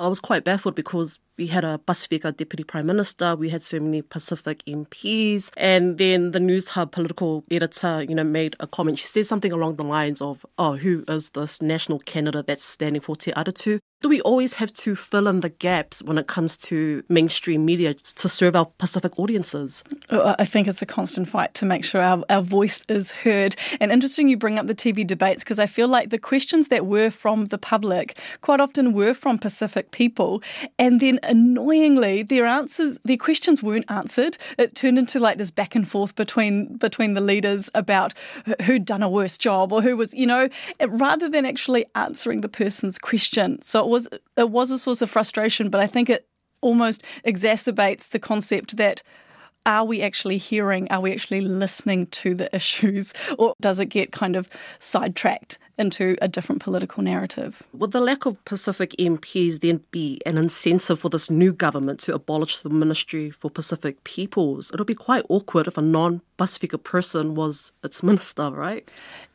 I 0.00 0.08
was 0.08 0.18
quite 0.18 0.42
baffled 0.42 0.74
because 0.74 1.20
we 1.36 1.48
had 1.48 1.64
a 1.64 1.78
Pasifika 1.78 2.36
deputy 2.36 2.64
prime 2.64 2.86
minister, 2.86 3.34
we 3.34 3.48
had 3.50 3.62
so 3.62 3.80
many 3.80 4.02
Pacific 4.02 4.62
MPs, 4.66 5.50
and 5.56 5.98
then 5.98 6.30
the 6.30 6.38
Newshub 6.38 6.92
political 6.92 7.44
editor, 7.50 8.02
you 8.02 8.14
know, 8.14 8.24
made 8.24 8.56
a 8.60 8.66
comment. 8.66 8.98
She 8.98 9.06
said 9.06 9.26
something 9.26 9.52
along 9.52 9.76
the 9.76 9.84
lines 9.84 10.20
of, 10.20 10.46
"Oh, 10.58 10.76
who 10.76 11.04
is 11.08 11.30
this 11.30 11.60
national 11.60 11.98
candidate 12.00 12.46
that's 12.46 12.64
standing 12.64 13.00
for 13.00 13.16
Te 13.16 13.32
Atatu?" 13.32 13.80
Do 14.04 14.10
we 14.10 14.20
always 14.20 14.56
have 14.56 14.70
to 14.84 14.94
fill 14.94 15.26
in 15.28 15.40
the 15.40 15.48
gaps 15.48 16.02
when 16.02 16.18
it 16.18 16.26
comes 16.26 16.58
to 16.68 17.02
mainstream 17.08 17.64
media 17.64 17.94
to 17.94 18.28
serve 18.28 18.54
our 18.54 18.66
Pacific 18.76 19.18
audiences? 19.18 19.82
Uh, 20.10 20.34
I 20.38 20.44
think 20.44 20.68
it's 20.68 20.82
a 20.82 20.86
constant 20.86 21.26
fight 21.26 21.54
to 21.54 21.64
make 21.64 21.84
sure 21.84 22.02
our, 22.02 22.22
our 22.28 22.42
voice 22.42 22.84
is 22.86 23.10
heard. 23.10 23.56
And 23.80 23.90
interesting 23.90 24.28
you 24.28 24.36
bring 24.36 24.58
up 24.58 24.66
the 24.66 24.74
TV 24.74 25.06
debates 25.06 25.42
because 25.42 25.58
I 25.58 25.64
feel 25.66 25.88
like 25.88 26.10
the 26.10 26.18
questions 26.18 26.68
that 26.68 26.84
were 26.84 27.10
from 27.10 27.46
the 27.46 27.56
public 27.56 28.18
quite 28.42 28.60
often 28.60 28.92
were 28.92 29.14
from 29.14 29.38
Pacific 29.38 29.90
people, 29.90 30.42
and 30.78 31.00
then 31.00 31.18
annoyingly, 31.28 32.22
their 32.22 32.46
answers, 32.46 32.98
their 33.04 33.16
questions 33.16 33.62
weren't 33.62 33.90
answered. 33.90 34.36
It 34.58 34.74
turned 34.74 34.98
into 34.98 35.18
like 35.18 35.38
this 35.38 35.50
back 35.50 35.74
and 35.74 35.86
forth 35.86 36.14
between 36.14 36.76
between 36.76 37.14
the 37.14 37.20
leaders 37.20 37.70
about 37.74 38.14
who'd 38.62 38.84
done 38.84 39.02
a 39.02 39.08
worse 39.08 39.38
job 39.38 39.72
or 39.72 39.82
who 39.82 39.96
was, 39.96 40.14
you 40.14 40.26
know, 40.26 40.48
rather 40.86 41.28
than 41.28 41.44
actually 41.44 41.86
answering 41.94 42.40
the 42.40 42.48
person's 42.48 42.98
question. 42.98 43.60
So 43.62 43.80
it 43.80 43.88
was 43.88 44.08
it 44.36 44.50
was 44.50 44.70
a 44.70 44.78
source 44.78 45.02
of 45.02 45.10
frustration, 45.10 45.70
but 45.70 45.80
I 45.80 45.86
think 45.86 46.10
it 46.10 46.26
almost 46.60 47.04
exacerbates 47.26 48.08
the 48.08 48.18
concept 48.18 48.76
that 48.78 49.02
are 49.66 49.84
we 49.84 50.02
actually 50.02 50.38
hearing? 50.38 50.90
Are 50.90 51.00
we 51.00 51.12
actually 51.12 51.40
listening 51.40 52.06
to 52.08 52.34
the 52.34 52.54
issues? 52.54 53.12
Or 53.38 53.54
does 53.60 53.80
it 53.80 53.86
get 53.86 54.12
kind 54.12 54.36
of 54.36 54.48
sidetracked 54.78 55.58
into 55.76 56.16
a 56.22 56.28
different 56.28 56.62
political 56.62 57.02
narrative? 57.02 57.62
Would 57.72 57.90
the 57.92 58.00
lack 58.00 58.26
of 58.26 58.42
Pacific 58.44 58.94
MPs 58.98 59.60
then 59.60 59.82
be 59.90 60.20
an 60.24 60.36
incentive 60.36 61.00
for 61.00 61.08
this 61.08 61.30
new 61.30 61.52
government 61.52 61.98
to 62.00 62.14
abolish 62.14 62.60
the 62.60 62.70
Ministry 62.70 63.30
for 63.30 63.50
Pacific 63.50 64.04
Peoples? 64.04 64.70
It'll 64.72 64.84
be 64.86 64.94
quite 64.94 65.24
awkward 65.28 65.66
if 65.66 65.76
a 65.76 65.82
non 65.82 66.20
Pasifika 66.38 66.82
person 66.82 67.34
was 67.34 67.72
its 67.82 68.02
minister, 68.02 68.50
right? 68.50 68.88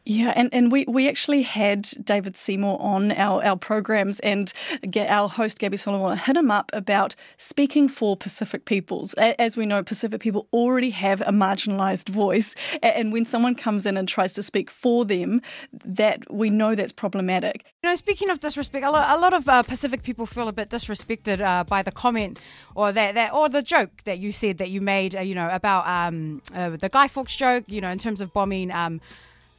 Yeah, 0.10 0.34
and, 0.36 0.52
and 0.52 0.72
we, 0.72 0.86
we 0.88 1.08
actually 1.08 1.44
had 1.44 1.88
David 2.04 2.36
Seymour 2.36 2.82
on 2.82 3.12
our, 3.12 3.46
our 3.46 3.56
programs, 3.56 4.20
and 4.22 4.52
our 4.98 5.30
host 5.30 5.60
Gabby 5.60 5.78
Solomon 5.78 6.18
hit 6.18 6.36
him 6.36 6.50
up 6.50 6.72
about 6.74 7.14
speaking 7.38 7.88
for 7.88 8.18
Pacific 8.18 8.66
peoples. 8.66 9.14
As 9.14 9.56
we 9.56 9.68
know, 9.68 9.84
Pacific 9.84 10.20
people 10.20 10.48
already 10.52 10.90
have 10.90 11.22
a 11.22 11.26
marginalised 11.32 12.10
voice, 12.10 12.56
and 12.82 13.14
when 13.14 13.24
someone 13.24 13.54
comes 13.54 13.86
in 13.86 13.98
and 13.98 14.08
tries 14.08 14.34
to 14.34 14.42
speak 14.42 14.72
for 14.72 15.06
them, 15.06 15.44
that 15.86 16.34
we 16.34 16.50
know 16.50 16.74
that's 16.74 16.92
problematic. 16.92 17.64
You 17.84 17.92
know, 17.92 17.96
speaking 17.96 18.32
of 18.32 18.40
disrespect, 18.40 18.84
a 18.84 18.90
lot, 18.90 19.16
a 19.16 19.22
lot 19.22 19.36
of 19.36 19.48
uh, 19.48 19.62
Pacific 19.62 20.02
people 20.02 20.26
feel 20.26 20.48
a 20.48 20.52
bit 20.52 20.72
disrespected 20.72 21.40
uh, 21.40 21.66
by 21.66 21.84
the 21.84 21.92
comment 21.92 22.40
or 22.74 22.92
that, 22.92 23.14
that 23.14 23.32
or 23.32 23.48
the 23.48 23.62
joke 23.62 23.92
that 24.06 24.18
you 24.18 24.32
said 24.32 24.58
that 24.58 24.72
you 24.72 24.82
made, 24.82 25.16
uh, 25.16 25.20
you 25.20 25.36
know, 25.36 25.50
about 25.52 25.86
um, 25.86 26.42
uh, 26.56 26.72
the 26.72 26.90
Guy 26.90 27.08
Fawkes 27.08 27.36
joke, 27.36 27.66
you 27.68 27.80
know, 27.80 27.92
in 27.92 28.00
terms 28.00 28.22
of 28.22 28.34
bombing. 28.34 28.72
Um, 28.72 29.02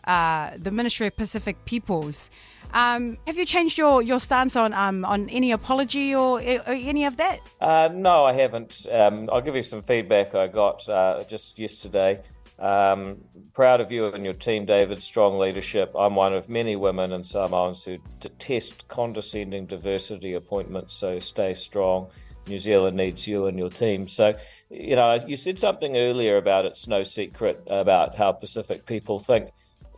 uh, 0.05 0.51
the 0.57 0.71
Ministry 0.71 1.07
of 1.07 1.17
Pacific 1.17 1.65
Peoples. 1.65 2.31
Um, 2.73 3.19
have 3.27 3.37
you 3.37 3.45
changed 3.45 3.79
your, 3.79 4.01
your 4.03 4.21
stance 4.21 4.55
on 4.55 4.73
um, 4.73 5.05
on 5.05 5.29
any 5.29 5.51
apology 5.53 6.15
or, 6.15 6.41
or 6.41 6.63
any 6.67 7.05
of 7.05 7.17
that? 7.17 7.41
Uh, 7.61 7.89
no, 7.93 8.25
I 8.25 8.33
haven't. 8.33 8.87
Um, 8.91 9.29
I'll 9.33 9.41
give 9.41 9.57
you 9.57 9.63
some 9.63 9.83
feedback 9.83 10.35
I 10.35 10.47
got 10.47 10.89
uh, 10.89 11.25
just 11.25 11.59
yesterday. 11.59 12.23
Um, 12.61 13.17
proud 13.55 13.81
of 13.81 13.91
you 13.91 14.07
and 14.09 14.25
your 14.25 14.35
team, 14.35 14.67
David. 14.67 15.03
Strong 15.03 15.39
leadership. 15.39 15.93
I'm 15.99 16.15
one 16.15 16.35
of 16.35 16.49
many 16.49 16.77
women 16.77 17.13
and 17.13 17.27
Samoans 17.27 17.85
who 17.85 17.99
detest 18.21 18.87
condescending 18.87 19.67
diversity 19.67 20.35
appointments, 20.35 20.95
so 20.95 21.19
stay 21.19 21.55
strong. 21.55 22.09
New 22.47 22.59
Zealand 22.59 22.97
needs 22.97 23.27
you 23.27 23.47
and 23.47 23.59
your 23.59 23.71
team. 23.71 24.09
So, 24.09 24.35
you 24.71 24.97
know, 24.97 25.15
you 25.27 25.37
said 25.37 25.59
something 25.59 25.97
earlier 25.97 26.37
about 26.37 26.65
it's 26.65 26.87
no 26.87 27.03
secret 27.03 27.63
about 27.69 28.17
how 28.17 28.33
Pacific 28.33 28.87
people 28.87 29.19
think. 29.19 29.51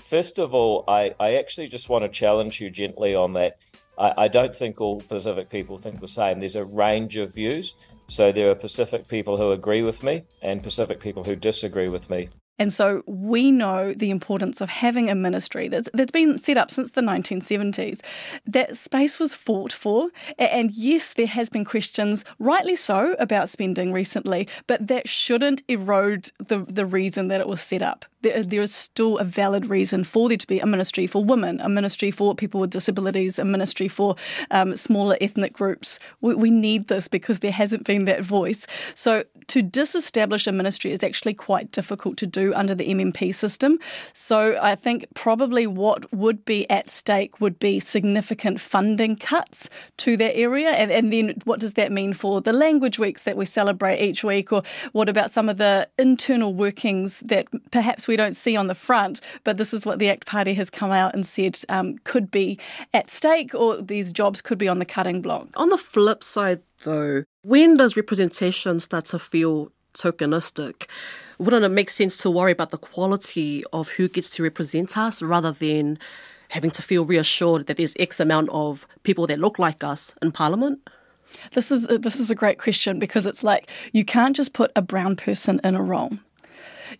First 0.02 0.38
of 0.38 0.52
all, 0.52 0.85
I, 0.88 1.14
I 1.18 1.35
actually 1.35 1.68
just 1.68 1.88
want 1.88 2.04
to 2.04 2.09
challenge 2.09 2.61
you 2.61 2.71
gently 2.71 3.14
on 3.14 3.32
that. 3.35 3.59
I, 3.99 4.25
I 4.25 4.28
don't 4.28 4.54
think 4.54 4.80
all 4.80 5.00
Pacific 5.00 5.49
people 5.49 5.78
think 5.78 6.00
the 6.00 6.09
same. 6.09 6.40
There's 6.40 6.56
a 6.56 6.64
range 6.64 7.16
of 7.16 7.35
views. 7.35 7.76
So 8.09 8.32
there 8.32 8.50
are 8.50 8.54
Pacific 8.54 9.09
people 9.09 9.37
who 9.37 9.52
agree 9.52 9.82
with 9.82 10.02
me 10.02 10.25
and 10.42 10.62
Pacific 10.62 11.00
people 11.00 11.25
who 11.25 11.37
disagree 11.37 11.88
with 11.88 12.11
me. 12.11 12.28
And 12.62 12.73
so 12.73 13.02
we 13.07 13.50
know 13.50 13.92
the 13.92 14.12
importance 14.12 14.61
of 14.61 14.69
having 14.69 15.11
a 15.11 15.16
ministry 15.16 15.66
that's, 15.66 15.90
that's 15.95 16.12
been 16.12 16.38
set 16.38 16.57
up 16.57 16.71
since 16.71 16.92
the 16.92 17.00
1970s. 17.00 17.99
That 18.47 18.76
space 18.76 19.19
was 19.19 19.35
fought 19.35 19.73
for. 19.73 20.11
And 20.38 20.71
yes, 20.71 21.12
there 21.12 21.26
has 21.26 21.49
been 21.49 21.64
questions, 21.64 22.25
rightly 22.38 22.76
so, 22.76 23.16
about 23.19 23.49
spending 23.49 23.92
recently, 23.92 24.47
but 24.69 24.87
that 24.87 25.09
shouldn't 25.09 25.64
erode 25.66 26.31
the, 26.38 26.59
the 26.61 26.87
reason 26.87 27.26
that 27.26 27.40
it 27.40 27.49
was 27.49 27.61
set 27.61 27.83
up 27.83 28.04
there, 28.23 28.42
there 28.42 28.62
is 28.62 28.75
still 28.75 29.19
a 29.19 29.25
valid 29.25 29.66
reason 29.66 30.04
for 30.04 30.28
there 30.28 30.38
to 30.38 30.47
be 30.47 30.61
a 30.61 30.66
ministry 30.66 31.07
for 31.07 31.25
women, 31.25 31.61
a 31.61 31.69
ministry 31.69 32.11
for 32.11 32.35
people 32.35 32.61
with 32.61 32.71
disabilities, 32.71 33.38
a 33.38 33.45
ministry 33.45 33.88
for 33.88 34.16
um, 34.50 34.76
smaller 34.76 35.16
ethnic 35.21 35.52
groups. 35.52 35.99
We, 36.21 36.35
we 36.35 36.50
need 36.50 36.88
this 36.88 37.09
because 37.09 37.40
there 37.40 37.52
hasn't 37.52 37.85
been 37.85 38.07
that 38.07 38.23
voice. 38.23 38.66
So 38.95 39.25
to 39.49 39.62
disestablish 39.62 40.47
a 40.47 40.52
ministry 40.52 40.92
is 40.92 41.02
actually 41.02 41.35
quite 41.35 41.73
difficult 41.73 42.16
to 42.19 42.26
do 42.26 42.51
under 42.54 42.75
the 42.75 42.88
MMP 42.88 43.35
system. 43.35 43.78
So 44.12 44.59
I 44.61 44.75
think 44.75 45.06
probably 45.14 45.66
what 45.66 46.12
would 46.12 46.44
be 46.44 46.68
at 46.71 46.90
stake 46.90 47.40
would 47.40 47.59
be 47.59 47.80
significant 47.80 48.61
funding 48.61 49.16
cuts 49.16 49.68
to 49.99 50.16
that 50.16 50.37
area. 50.37 50.71
And, 50.71 50.90
and 50.90 51.12
then 51.12 51.35
what 51.44 51.61
does 51.61 51.75
that 51.75 51.92
mean 51.92 52.12
for 52.12 52.40
the 52.40 52.52
language 52.52 52.99
weeks 52.99 53.23
that 53.23 53.37
we 53.37 53.44
celebrate 53.44 54.00
each 54.00 54.25
week? 54.25 54.52
Or 54.52 54.62
what 54.92 55.09
about 55.09 55.30
some 55.30 55.49
of 55.49 55.56
the 55.56 55.88
internal 55.99 56.54
workings 56.54 57.21
that 57.21 57.47
perhaps 57.71 58.09
we 58.09 58.16
don't 58.16 58.37
see 58.37 58.56
on 58.56 58.66
the 58.66 58.75
front, 58.75 59.21
but 59.44 59.56
this 59.56 59.73
is 59.73 59.87
what 59.87 59.99
the 59.99 60.09
ACT 60.09 60.26
Party 60.26 60.54
has 60.54 60.71
come 60.71 60.90
out 60.90 61.14
and 61.14 61.26
said 61.26 61.59
um, 61.68 61.99
could 62.04 62.30
be 62.30 62.59
at 62.92 63.11
stake 63.11 63.54
or 63.54 63.80
these 63.80 64.12
jobs 64.12 64.40
could 64.40 64.59
be 64.59 64.68
on 64.68 64.78
the 64.78 64.85
cutting 64.85 65.23
block. 65.23 65.49
On 65.56 65.68
the 65.68 65.78
flip 65.78 66.23
side, 66.25 66.62
though, 66.85 67.25
when 67.42 67.76
does 67.76 67.97
representation 67.97 68.80
start 68.80 69.06
to 69.06 69.18
feel 69.18 69.73
tokenistic? 69.94 70.88
Wouldn't 71.38 71.64
it 71.64 71.70
make 71.70 71.90
sense 71.90 72.16
to 72.18 72.30
worry 72.30 72.52
about 72.52 72.70
the 72.70 72.78
quality 72.78 73.64
of 73.72 73.88
who 73.90 74.08
gets 74.08 74.30
to 74.30 74.42
represent 74.42 74.96
us 74.96 75.22
rather 75.22 75.52
than 75.52 75.98
having 76.50 76.70
to 76.70 76.82
feel 76.82 77.04
reassured 77.04 77.66
that 77.66 77.76
there's 77.76 77.94
X 77.98 78.20
amount 78.20 78.50
of 78.50 78.86
people 79.02 79.26
that 79.26 79.38
look 79.38 79.58
like 79.58 79.82
us 79.82 80.14
in 80.20 80.32
Parliament? 80.32 80.80
This 81.52 81.72
is 81.72 81.88
uh, 81.88 81.96
this 81.98 82.20
is 82.20 82.30
a 82.30 82.34
great 82.34 82.58
question 82.58 82.98
because 82.98 83.24
it's 83.24 83.42
like 83.42 83.70
you 83.92 84.04
can't 84.04 84.36
just 84.36 84.52
put 84.52 84.70
a 84.76 84.82
brown 84.82 85.16
person 85.16 85.60
in 85.64 85.74
a 85.74 85.82
role 85.82 86.18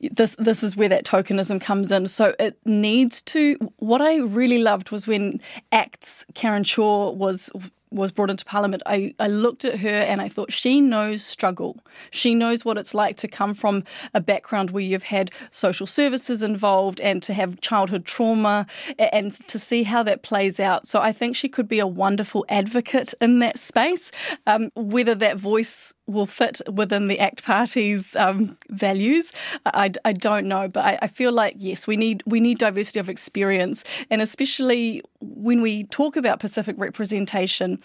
this 0.01 0.35
this 0.39 0.63
is 0.63 0.77
where 0.77 0.89
that 0.89 1.05
tokenism 1.05 1.61
comes 1.61 1.93
in. 1.93 2.07
So 2.07 2.35
it 2.39 2.59
needs 2.65 3.23
to. 3.23 3.57
What 3.77 4.01
I 4.01 4.19
really 4.19 4.59
loved 4.59 4.91
was 4.91 5.07
when 5.07 5.41
Acts 5.71 6.25
Karen 6.35 6.65
Chhour 6.65 7.13
was 7.15 7.51
was 7.93 8.13
brought 8.13 8.31
into 8.31 8.45
Parliament, 8.45 8.83
I, 8.87 9.15
I 9.19 9.29
looked 9.29 9.65
at 9.65 9.81
her 9.81 9.89
and 9.89 10.21
I 10.21 10.29
thought 10.29 10.53
she 10.53 10.81
knows 10.81 11.23
struggle. 11.23 11.79
She 12.11 12.35
knows 12.35 12.65
what 12.65 12.79
it's 12.79 12.95
like 12.95 13.17
to 13.17 13.29
come 13.29 13.55
from 13.55 13.85
a 14.15 14.21
background 14.21 14.71
where 14.71 14.83
you've 14.83 15.05
had 15.05 15.31
social 15.51 15.87
services 15.87 16.43
involved 16.43 17.01
and 17.01 17.23
to 17.23 17.35
have 17.35 17.61
childhood 17.61 18.05
trauma 18.05 18.67
and 18.99 19.33
to 19.49 19.59
see 19.59 19.83
how 19.85 20.03
that 20.03 20.23
plays 20.23 20.59
out. 20.59 20.87
So 20.87 21.01
I 21.01 21.13
think 21.13 21.37
she 21.37 21.49
could 21.49 21.69
be 21.69 21.79
a 21.79 21.87
wonderful 21.87 22.45
advocate 22.49 23.15
in 23.21 23.39
that 23.41 23.59
space. 23.59 24.11
Um, 24.47 24.71
whether 24.75 25.15
that 25.15 25.37
voice 25.37 25.93
will 26.07 26.27
fit 26.27 26.61
within 26.71 27.09
the 27.09 27.19
ACT 27.19 27.43
Party's 27.43 28.17
um, 28.17 28.57
values, 28.69 29.33
I, 29.65 29.93
I, 30.05 30.13
don't 30.13 30.47
know. 30.47 30.69
But 30.69 30.85
I, 30.85 30.99
I 31.03 31.07
feel 31.07 31.33
like 31.33 31.57
yes, 31.59 31.87
we 31.87 31.97
need 31.97 32.23
we 32.27 32.41
need 32.41 32.59
diversity 32.59 33.01
of 33.01 33.09
experience, 33.09 33.85
and 34.11 34.21
especially 34.21 35.03
when 35.23 35.63
we 35.63 35.85
talk 35.85 36.17
about 36.17 36.41
Pacific 36.41 36.77
representation 36.79 37.79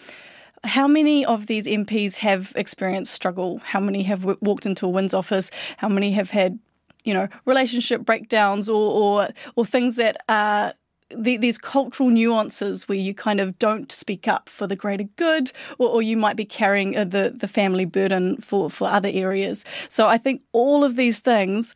how 0.64 0.88
many 0.88 1.24
of 1.24 1.46
these 1.46 1.66
MPs 1.66 2.16
have 2.16 2.52
experienced 2.56 3.12
struggle? 3.12 3.58
How 3.58 3.80
many 3.80 4.02
have 4.04 4.20
w- 4.20 4.38
walked 4.40 4.66
into 4.66 4.86
a 4.86 4.90
WINZ 4.90 5.14
office? 5.14 5.50
How 5.76 5.88
many 5.88 6.12
have 6.12 6.30
had, 6.30 6.58
you 7.04 7.14
know, 7.14 7.28
relationship 7.44 8.02
breakdowns 8.02 8.68
or 8.68 8.90
or, 8.90 9.28
or 9.56 9.64
things 9.64 9.96
that 9.96 10.16
are 10.28 10.74
the, 11.16 11.38
these 11.38 11.56
cultural 11.56 12.10
nuances 12.10 12.88
where 12.88 12.98
you 12.98 13.14
kind 13.14 13.40
of 13.40 13.58
don't 13.58 13.90
speak 13.90 14.28
up 14.28 14.48
for 14.48 14.66
the 14.66 14.76
greater 14.76 15.04
good, 15.16 15.52
or, 15.78 15.88
or 15.88 16.02
you 16.02 16.16
might 16.16 16.36
be 16.36 16.44
carrying 16.44 16.96
uh, 16.96 17.04
the 17.04 17.32
the 17.34 17.48
family 17.48 17.84
burden 17.84 18.36
for 18.38 18.68
for 18.68 18.88
other 18.88 19.10
areas. 19.12 19.64
So 19.88 20.08
I 20.08 20.18
think 20.18 20.42
all 20.52 20.84
of 20.84 20.96
these 20.96 21.20
things 21.20 21.74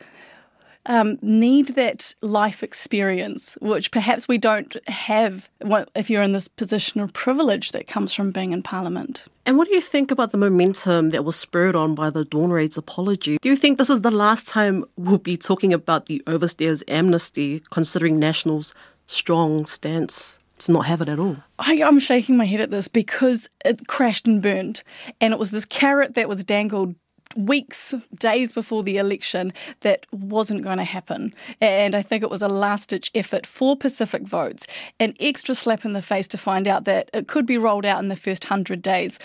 um, 0.86 1.18
need 1.22 1.74
that 1.74 2.14
life 2.22 2.62
experience, 2.62 3.56
which 3.60 3.90
perhaps 3.90 4.28
we 4.28 4.38
don't 4.38 4.76
have 4.88 5.48
if 5.94 6.10
you're 6.10 6.22
in 6.22 6.32
this 6.32 6.48
position 6.48 7.00
of 7.00 7.12
privilege 7.12 7.72
that 7.72 7.86
comes 7.86 8.12
from 8.12 8.30
being 8.30 8.52
in 8.52 8.62
Parliament. 8.62 9.24
And 9.44 9.58
what 9.58 9.68
do 9.68 9.74
you 9.74 9.80
think 9.80 10.10
about 10.10 10.30
the 10.30 10.38
momentum 10.38 11.10
that 11.10 11.24
was 11.24 11.36
spurred 11.36 11.74
on 11.74 11.94
by 11.94 12.10
the 12.10 12.24
Dawn 12.24 12.50
Raid's 12.50 12.78
apology? 12.78 13.38
Do 13.40 13.48
you 13.48 13.56
think 13.56 13.78
this 13.78 13.90
is 13.90 14.02
the 14.02 14.10
last 14.10 14.46
time 14.46 14.84
we'll 14.96 15.18
be 15.18 15.36
talking 15.36 15.72
about 15.72 16.06
the 16.06 16.22
overstayers 16.26 16.82
amnesty, 16.88 17.62
considering 17.70 18.18
National's 18.18 18.74
strong 19.06 19.66
stance 19.66 20.38
to 20.58 20.72
not 20.72 20.86
have 20.86 21.00
it 21.00 21.08
at 21.08 21.18
all. 21.18 21.36
I, 21.58 21.74
am 21.74 21.98
shaking 21.98 22.36
my 22.36 22.44
head 22.44 22.60
at 22.60 22.70
this 22.70 22.88
because 22.88 23.48
it 23.64 23.86
crashed 23.88 24.26
and 24.26 24.40
burned. 24.40 24.82
And 25.20 25.32
it 25.32 25.38
was 25.38 25.50
this 25.50 25.64
carrot 25.64 26.14
that 26.14 26.28
was 26.28 26.44
dangled 26.44 26.94
weeks, 27.36 27.94
days 28.18 28.52
before 28.52 28.82
the 28.82 28.98
election 28.98 29.52
that 29.80 30.06
wasn't 30.12 30.62
going 30.62 30.78
to 30.78 30.84
happen. 30.84 31.34
And 31.60 31.94
I 31.94 32.02
think 32.02 32.22
it 32.22 32.30
was 32.30 32.42
a 32.42 32.48
last 32.48 32.90
ditch 32.90 33.10
effort 33.14 33.46
for 33.46 33.76
Pacific 33.76 34.22
votes, 34.22 34.66
an 35.00 35.14
extra 35.20 35.54
slap 35.54 35.84
in 35.84 35.92
the 35.92 36.02
face 36.02 36.28
to 36.28 36.38
find 36.38 36.66
out 36.68 36.84
that 36.84 37.10
it 37.12 37.28
could 37.28 37.46
be 37.46 37.58
rolled 37.58 37.86
out 37.86 38.02
in 38.02 38.08
the 38.08 38.16
first 38.16 38.44
100 38.44 38.82
days. 38.82 39.18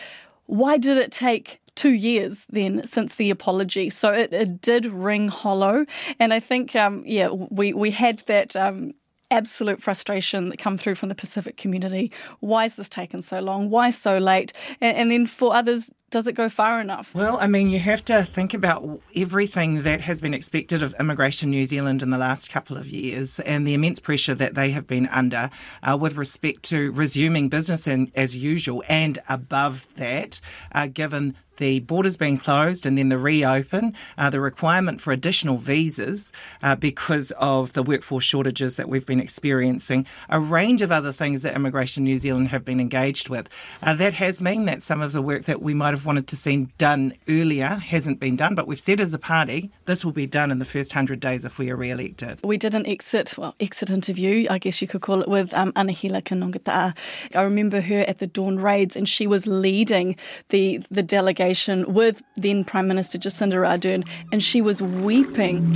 Why 0.45 0.77
did 0.77 0.97
it 0.97 1.11
take 1.11 1.59
two 1.77 1.93
years 1.93 2.45
then 2.49 2.85
since 2.85 3.15
the 3.15 3.29
apology. 3.29 3.89
So 3.89 4.11
it, 4.11 4.33
it 4.33 4.61
did 4.61 4.85
ring 4.87 5.29
hollow. 5.29 5.85
And 6.19 6.33
I 6.33 6.39
think, 6.39 6.75
um, 6.75 7.03
yeah, 7.05 7.29
we, 7.29 7.71
we 7.71 7.91
had 7.91 8.23
that. 8.25 8.55
Um, 8.55 8.93
absolute 9.29 9.83
frustration 9.83 10.47
that 10.47 10.57
come 10.57 10.77
through 10.77 10.95
from 10.95 11.09
the 11.09 11.15
Pacific 11.15 11.57
community. 11.57 12.09
Why 12.39 12.63
is 12.63 12.75
this 12.75 12.87
taken 12.87 13.21
so 13.21 13.41
long? 13.41 13.69
Why 13.69 13.89
so 13.89 14.17
late? 14.17 14.53
And, 14.79 14.95
and, 14.95 15.11
then 15.11 15.25
for 15.25 15.53
others, 15.53 15.91
does 16.09 16.27
it 16.27 16.33
go 16.33 16.47
far 16.47 16.79
enough? 16.79 17.13
Well, 17.13 17.37
I 17.39 17.47
mean, 17.47 17.69
you 17.69 17.79
have 17.79 18.03
to 18.05 18.23
think 18.23 18.53
about 18.53 19.01
everything 19.15 19.81
that 19.81 20.01
has 20.01 20.21
been 20.21 20.33
expected 20.33 20.81
of 20.81 20.95
Immigration 20.99 21.49
New 21.49 21.65
Zealand 21.65 22.01
in 22.01 22.11
the 22.11 22.17
last 22.17 22.49
couple 22.49 22.77
of 22.77 22.87
years 22.89 23.39
and 23.41 23.67
the 23.67 23.73
immense 23.73 23.99
pressure 23.99 24.35
that 24.35 24.55
they 24.55 24.71
have 24.71 24.87
been 24.87 25.07
under 25.07 25.49
uh, 25.83 25.97
with 25.99 26.15
respect 26.15 26.63
to 26.63 26.91
resuming 26.93 27.49
business 27.49 27.87
in, 27.87 28.11
as 28.15 28.37
usual 28.37 28.83
and 28.87 29.19
above 29.27 29.87
that, 29.95 30.39
uh, 30.71 30.87
given 30.87 31.35
the 31.57 31.79
borders 31.81 32.17
being 32.17 32.37
closed 32.37 32.85
and 32.85 32.97
then 32.97 33.09
the 33.09 33.17
reopen, 33.17 33.93
uh, 34.17 34.29
the 34.29 34.39
requirement 34.39 35.01
for 35.01 35.11
additional 35.11 35.57
visas 35.57 36.31
uh, 36.63 36.75
because 36.75 37.31
of 37.31 37.73
the 37.73 37.83
workforce 37.83 38.23
shortages 38.23 38.75
that 38.77 38.87
we've 38.87 39.05
been 39.05 39.19
experiencing, 39.19 40.05
a 40.29 40.39
range 40.39 40.81
of 40.81 40.91
other 40.91 41.11
things 41.11 41.43
that 41.43 41.55
Immigration 41.55 42.03
New 42.03 42.17
Zealand 42.17 42.49
have 42.49 42.63
been 42.63 42.79
engaged 42.79 43.29
with. 43.29 43.49
Uh, 43.81 43.93
that 43.95 44.13
has 44.13 44.41
meant 44.41 44.65
that 44.67 44.81
some 44.81 45.01
of 45.01 45.11
the 45.11 45.21
work 45.21 45.43
that 45.45 45.61
we 45.61 45.73
might 45.73 45.93
have 45.93 45.96
wanted 46.05 46.27
to 46.27 46.35
see 46.35 46.67
done 46.77 47.13
earlier 47.27 47.69
hasn't 47.75 48.19
been 48.19 48.35
done, 48.35 48.55
but 48.55 48.67
we've 48.67 48.79
said 48.79 49.01
as 49.01 49.13
a 49.13 49.19
party 49.19 49.71
this 49.85 50.03
will 50.03 50.11
be 50.11 50.27
done 50.27 50.51
in 50.51 50.59
the 50.59 50.65
first 50.65 50.93
100 50.93 51.19
days 51.19 51.45
if 51.45 51.57
we 51.57 51.69
are 51.69 51.75
re 51.75 51.91
elected. 51.91 52.39
We 52.43 52.57
did 52.57 52.75
an 52.75 52.85
exit, 52.85 53.37
well, 53.37 53.55
exit 53.59 53.89
interview, 53.89 54.47
I 54.49 54.57
guess 54.57 54.81
you 54.81 54.87
could 54.87 55.01
call 55.01 55.21
it, 55.21 55.27
with 55.27 55.53
um, 55.53 55.71
Anahila 55.73 56.21
Kanongata'a. 56.23 56.95
I 57.35 57.41
remember 57.41 57.81
her 57.81 58.01
at 58.07 58.19
the 58.19 58.27
Dawn 58.27 58.57
Raids 58.57 58.95
and 58.95 59.07
she 59.07 59.27
was 59.27 59.47
leading 59.47 60.15
the, 60.49 60.81
the 60.89 61.03
delegation 61.03 61.93
with 61.93 62.23
then 62.35 62.63
Prime 62.63 62.87
Minister 62.87 63.17
Jacinda 63.17 63.55
Ardern, 63.55 64.07
and 64.31 64.43
she 64.43 64.61
was 64.61 64.81
weeping. 64.81 65.73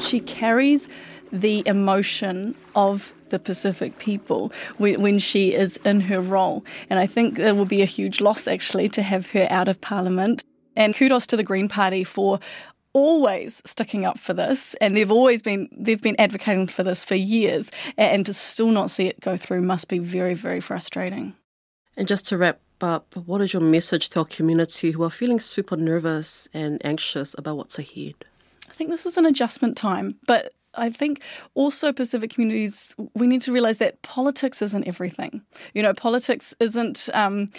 She 0.00 0.20
carries 0.20 0.88
the 1.32 1.62
emotion 1.66 2.54
of 2.74 3.12
the 3.30 3.38
Pacific 3.38 3.98
people 3.98 4.52
when, 4.78 5.00
when, 5.02 5.18
she 5.18 5.54
is 5.54 5.76
in 5.84 6.00
her 6.02 6.20
role. 6.20 6.64
And 6.88 6.98
I 6.98 7.06
think 7.06 7.38
it 7.38 7.54
will 7.56 7.64
be 7.64 7.82
a 7.82 7.86
huge 7.86 8.20
loss 8.20 8.48
actually 8.48 8.88
to 8.90 9.02
have 9.02 9.28
her 9.30 9.46
out 9.50 9.68
of 9.68 9.80
Parliament. 9.80 10.44
And 10.74 10.94
kudos 10.94 11.26
to 11.28 11.36
the 11.36 11.44
Green 11.44 11.68
Party 11.68 12.04
for 12.04 12.40
always 12.92 13.62
sticking 13.64 14.04
up 14.04 14.18
for 14.18 14.34
this 14.34 14.74
and 14.80 14.96
they've 14.96 15.12
always 15.12 15.42
been 15.42 15.68
they've 15.70 16.02
been 16.02 16.16
advocating 16.18 16.66
for 16.66 16.82
this 16.82 17.04
for 17.04 17.14
years 17.14 17.70
and 17.96 18.26
to 18.26 18.34
still 18.34 18.66
not 18.66 18.90
see 18.90 19.06
it 19.06 19.20
go 19.20 19.36
through 19.36 19.62
must 19.62 19.86
be 19.86 20.00
very 20.00 20.34
very 20.34 20.60
frustrating 20.60 21.32
and 21.96 22.08
just 22.08 22.26
to 22.28 22.36
wrap 22.38 22.58
up, 22.82 23.14
what 23.14 23.40
is 23.40 23.52
your 23.52 23.62
message 23.62 24.08
to 24.10 24.20
our 24.20 24.24
community 24.24 24.92
who 24.92 25.02
are 25.02 25.10
feeling 25.10 25.40
super 25.40 25.76
nervous 25.76 26.48
and 26.52 26.84
anxious 26.84 27.34
about 27.36 27.56
what's 27.56 27.78
ahead? 27.78 28.14
I 28.68 28.72
think 28.72 28.90
this 28.90 29.06
is 29.06 29.16
an 29.16 29.26
adjustment 29.26 29.76
time, 29.76 30.18
but 30.26 30.52
I 30.74 30.90
think 30.90 31.22
also 31.54 31.92
Pacific 31.92 32.30
communities, 32.30 32.94
we 33.14 33.26
need 33.26 33.42
to 33.42 33.52
realize 33.52 33.78
that 33.78 34.02
politics 34.02 34.62
isn't 34.62 34.86
everything. 34.86 35.42
You 35.74 35.82
know, 35.82 35.94
politics 35.94 36.54
isn't. 36.60 37.08
Um, 37.14 37.50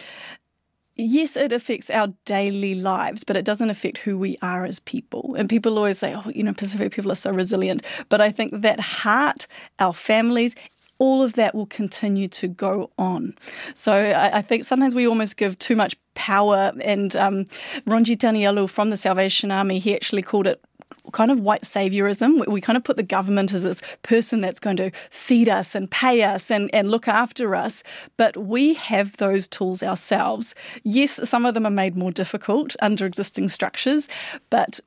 yes, 0.96 1.36
it 1.36 1.52
affects 1.52 1.90
our 1.90 2.14
daily 2.26 2.76
lives, 2.76 3.24
but 3.24 3.36
it 3.36 3.46
doesn't 3.46 3.70
affect 3.70 4.00
who 4.00 4.18
we 4.18 4.38
are 4.42 4.66
as 4.66 4.80
people. 4.80 5.36
And 5.38 5.50
people 5.50 5.78
always 5.78 6.00
say, 6.00 6.14
oh, 6.16 6.30
you 6.34 6.44
know, 6.44 6.54
Pacific 6.54 6.94
people 6.94 7.12
are 7.12 7.16
so 7.16 7.32
resilient. 7.32 7.86
But 8.10 8.22
I 8.22 8.32
think 8.32 8.62
that 8.62 8.80
heart, 8.80 9.48
our 9.80 9.94
families, 9.94 10.56
all 11.02 11.24
of 11.24 11.34
that 11.34 11.56
will 11.56 11.66
continue 11.66 12.28
to 12.28 12.48
go 12.48 12.92
on. 13.00 13.34
So 13.74 13.92
I, 13.92 14.38
I 14.38 14.42
think 14.44 14.66
sometimes 14.66 14.94
we 14.94 15.08
almost 15.08 15.36
give 15.36 15.58
too 15.58 15.76
much 15.76 15.98
power. 16.14 16.74
And 16.84 17.16
um, 17.16 17.46
Ronji 17.88 18.16
Tanielu 18.16 18.70
from 18.70 18.92
the 18.92 18.98
Salvation 18.98 19.52
Army, 19.52 19.80
he 19.80 19.96
actually 19.96 20.22
called 20.22 20.46
it 20.46 20.64
kind 21.12 21.32
of 21.32 21.40
white 21.40 21.64
saviorism. 21.64 22.48
We 22.48 22.62
kind 22.62 22.78
of 22.78 22.84
put 22.84 22.98
the 22.98 23.04
government 23.04 23.54
as 23.54 23.64
this 23.64 23.82
person 24.04 24.42
that's 24.42 24.60
going 24.60 24.78
to 24.78 24.92
feed 25.10 25.50
us 25.50 25.76
and 25.76 25.90
pay 25.90 26.24
us 26.24 26.50
and, 26.50 26.70
and 26.74 26.90
look 26.90 27.08
after 27.08 27.56
us. 27.56 27.84
But 28.18 28.38
we 28.38 28.74
have 28.76 29.18
those 29.18 29.48
tools 29.48 29.84
ourselves. 29.84 30.56
Yes, 30.84 31.28
some 31.30 31.46
of 31.46 31.54
them 31.54 31.66
are 31.66 31.72
made 31.72 31.96
more 31.96 32.12
difficult 32.12 32.76
under 32.82 33.06
existing 33.06 33.50
structures, 33.50 34.08
but 34.50 34.80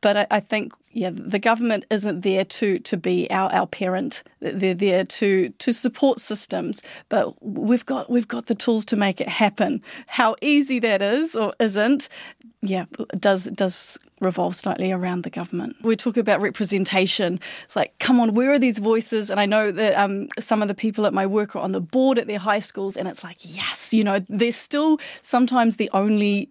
but 0.00 0.16
I, 0.16 0.26
I, 0.30 0.40
think 0.40 0.72
yeah, 0.92 1.10
the 1.12 1.38
government 1.38 1.84
isn't 1.90 2.22
there 2.22 2.44
to 2.44 2.78
to 2.78 2.96
be 2.96 3.30
our, 3.30 3.52
our 3.52 3.66
parent. 3.66 4.22
They're 4.40 4.74
there 4.74 5.04
to 5.04 5.50
to 5.50 5.72
support 5.72 6.20
systems, 6.20 6.82
but 7.08 7.42
we've 7.42 7.86
got 7.86 8.10
we've 8.10 8.28
got 8.28 8.46
the 8.46 8.54
tools 8.54 8.84
to 8.86 8.96
make 8.96 9.20
it 9.20 9.28
happen. 9.28 9.82
How 10.06 10.36
easy 10.40 10.78
that 10.80 11.02
is 11.02 11.34
or 11.34 11.52
isn't, 11.58 12.08
yeah, 12.62 12.86
does 13.18 13.44
does 13.44 13.98
revolve 14.20 14.56
slightly 14.56 14.90
around 14.92 15.22
the 15.22 15.30
government. 15.30 15.76
We 15.82 15.96
talk 15.96 16.16
about 16.16 16.40
representation. 16.40 17.40
It's 17.64 17.76
like, 17.76 17.96
come 17.98 18.20
on, 18.20 18.34
where 18.34 18.52
are 18.52 18.58
these 18.58 18.78
voices? 18.78 19.30
And 19.30 19.38
I 19.38 19.46
know 19.46 19.70
that 19.70 19.94
um, 19.94 20.28
some 20.38 20.62
of 20.62 20.68
the 20.68 20.74
people 20.74 21.06
at 21.06 21.14
my 21.14 21.26
work 21.26 21.54
are 21.54 21.60
on 21.60 21.72
the 21.72 21.80
board 21.80 22.18
at 22.18 22.26
their 22.26 22.38
high 22.38 22.58
schools, 22.58 22.96
and 22.96 23.08
it's 23.08 23.22
like, 23.22 23.36
yes, 23.40 23.92
you 23.92 24.04
know, 24.04 24.20
they're 24.28 24.52
still 24.52 24.98
sometimes 25.22 25.76
the 25.76 25.90
only 25.92 26.50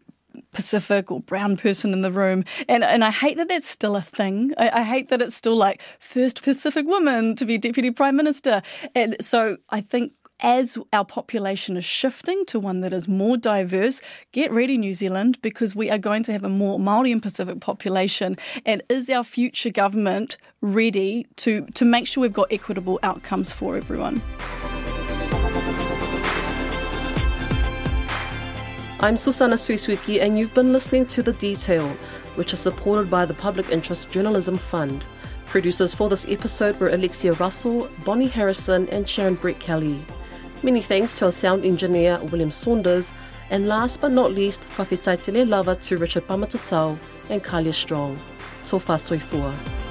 Pacific 0.51 1.11
or 1.11 1.19
brown 1.21 1.57
person 1.57 1.93
in 1.93 2.01
the 2.01 2.11
room. 2.11 2.43
And 2.67 2.83
and 2.83 3.03
I 3.03 3.11
hate 3.11 3.37
that 3.37 3.49
that's 3.49 3.67
still 3.67 3.95
a 3.95 4.01
thing. 4.01 4.53
I, 4.57 4.81
I, 4.81 4.83
hate 4.83 5.09
that 5.09 5.21
it's 5.21 5.35
still 5.35 5.55
like 5.55 5.81
first 5.99 6.43
Pacific 6.43 6.85
woman 6.85 7.35
to 7.35 7.45
be 7.45 7.57
deputy 7.57 7.91
prime 7.91 8.15
minister. 8.15 8.61
And 8.95 9.15
so 9.21 9.57
I 9.69 9.81
think 9.81 10.13
as 10.39 10.77
our 10.93 11.05
population 11.05 11.77
is 11.77 11.85
shifting 11.85 12.45
to 12.45 12.59
one 12.59 12.81
that 12.81 12.93
is 12.93 13.07
more 13.07 13.37
diverse, 13.37 14.01
get 14.31 14.51
ready, 14.51 14.77
New 14.77 14.93
Zealand, 14.93 15.41
because 15.41 15.75
we 15.75 15.89
are 15.89 15.97
going 15.97 16.23
to 16.23 16.31
have 16.31 16.43
a 16.43 16.49
more 16.49 16.79
Māori 16.79 17.11
and 17.11 17.21
Pacific 17.21 17.59
population. 17.59 18.37
And 18.65 18.83
is 18.89 19.09
our 19.09 19.23
future 19.23 19.71
government 19.71 20.37
ready 20.61 21.25
to, 21.37 21.65
to 21.73 21.85
make 21.85 22.07
sure 22.07 22.21
we've 22.21 22.33
got 22.33 22.51
equitable 22.51 22.99
outcomes 23.03 23.51
for 23.51 23.77
everyone? 23.77 24.21
I'm 28.99 29.15
Susana 29.15 29.57
Suisuiki, 29.57 30.21
and 30.23 30.39
you've 30.39 30.55
been 30.55 30.73
listening 30.73 31.05
to 31.05 31.21
The 31.21 31.33
Detail, 31.33 31.87
which 32.33 32.51
is 32.51 32.59
supported 32.59 33.11
by 33.11 33.25
the 33.25 33.33
Public 33.35 33.69
Interest 33.69 34.09
Journalism 34.09 34.57
Fund. 34.57 35.05
Producers 35.45 35.93
for 35.93 36.09
this 36.09 36.25
episode 36.27 36.79
were 36.79 36.89
Alexia 36.89 37.33
Russell, 37.33 37.87
Bonnie 38.05 38.25
Harrison, 38.25 38.89
and 38.89 39.07
Sharon 39.07 39.37
Brettkelly. 39.37 40.01
Many 40.63 40.81
thanks 40.81 41.19
to 41.19 41.25
our 41.25 41.31
sound 41.31 41.63
engineer, 41.63 42.19
William 42.31 42.49
Saunders, 42.49 43.11
and 43.51 43.67
last 43.67 44.01
but 44.01 44.13
not 44.13 44.31
least, 44.31 44.63
fa'afetai 44.63 45.21
tele 45.21 45.45
lava 45.45 45.75
to 45.75 45.97
Richard 45.97 46.25
Pamatatau 46.27 46.97
and 47.29 47.43
Khalia 47.43 47.75
Strong. 47.75 48.19
Tō 48.63 48.73
wha 48.73 48.97
soifua. 48.97 49.86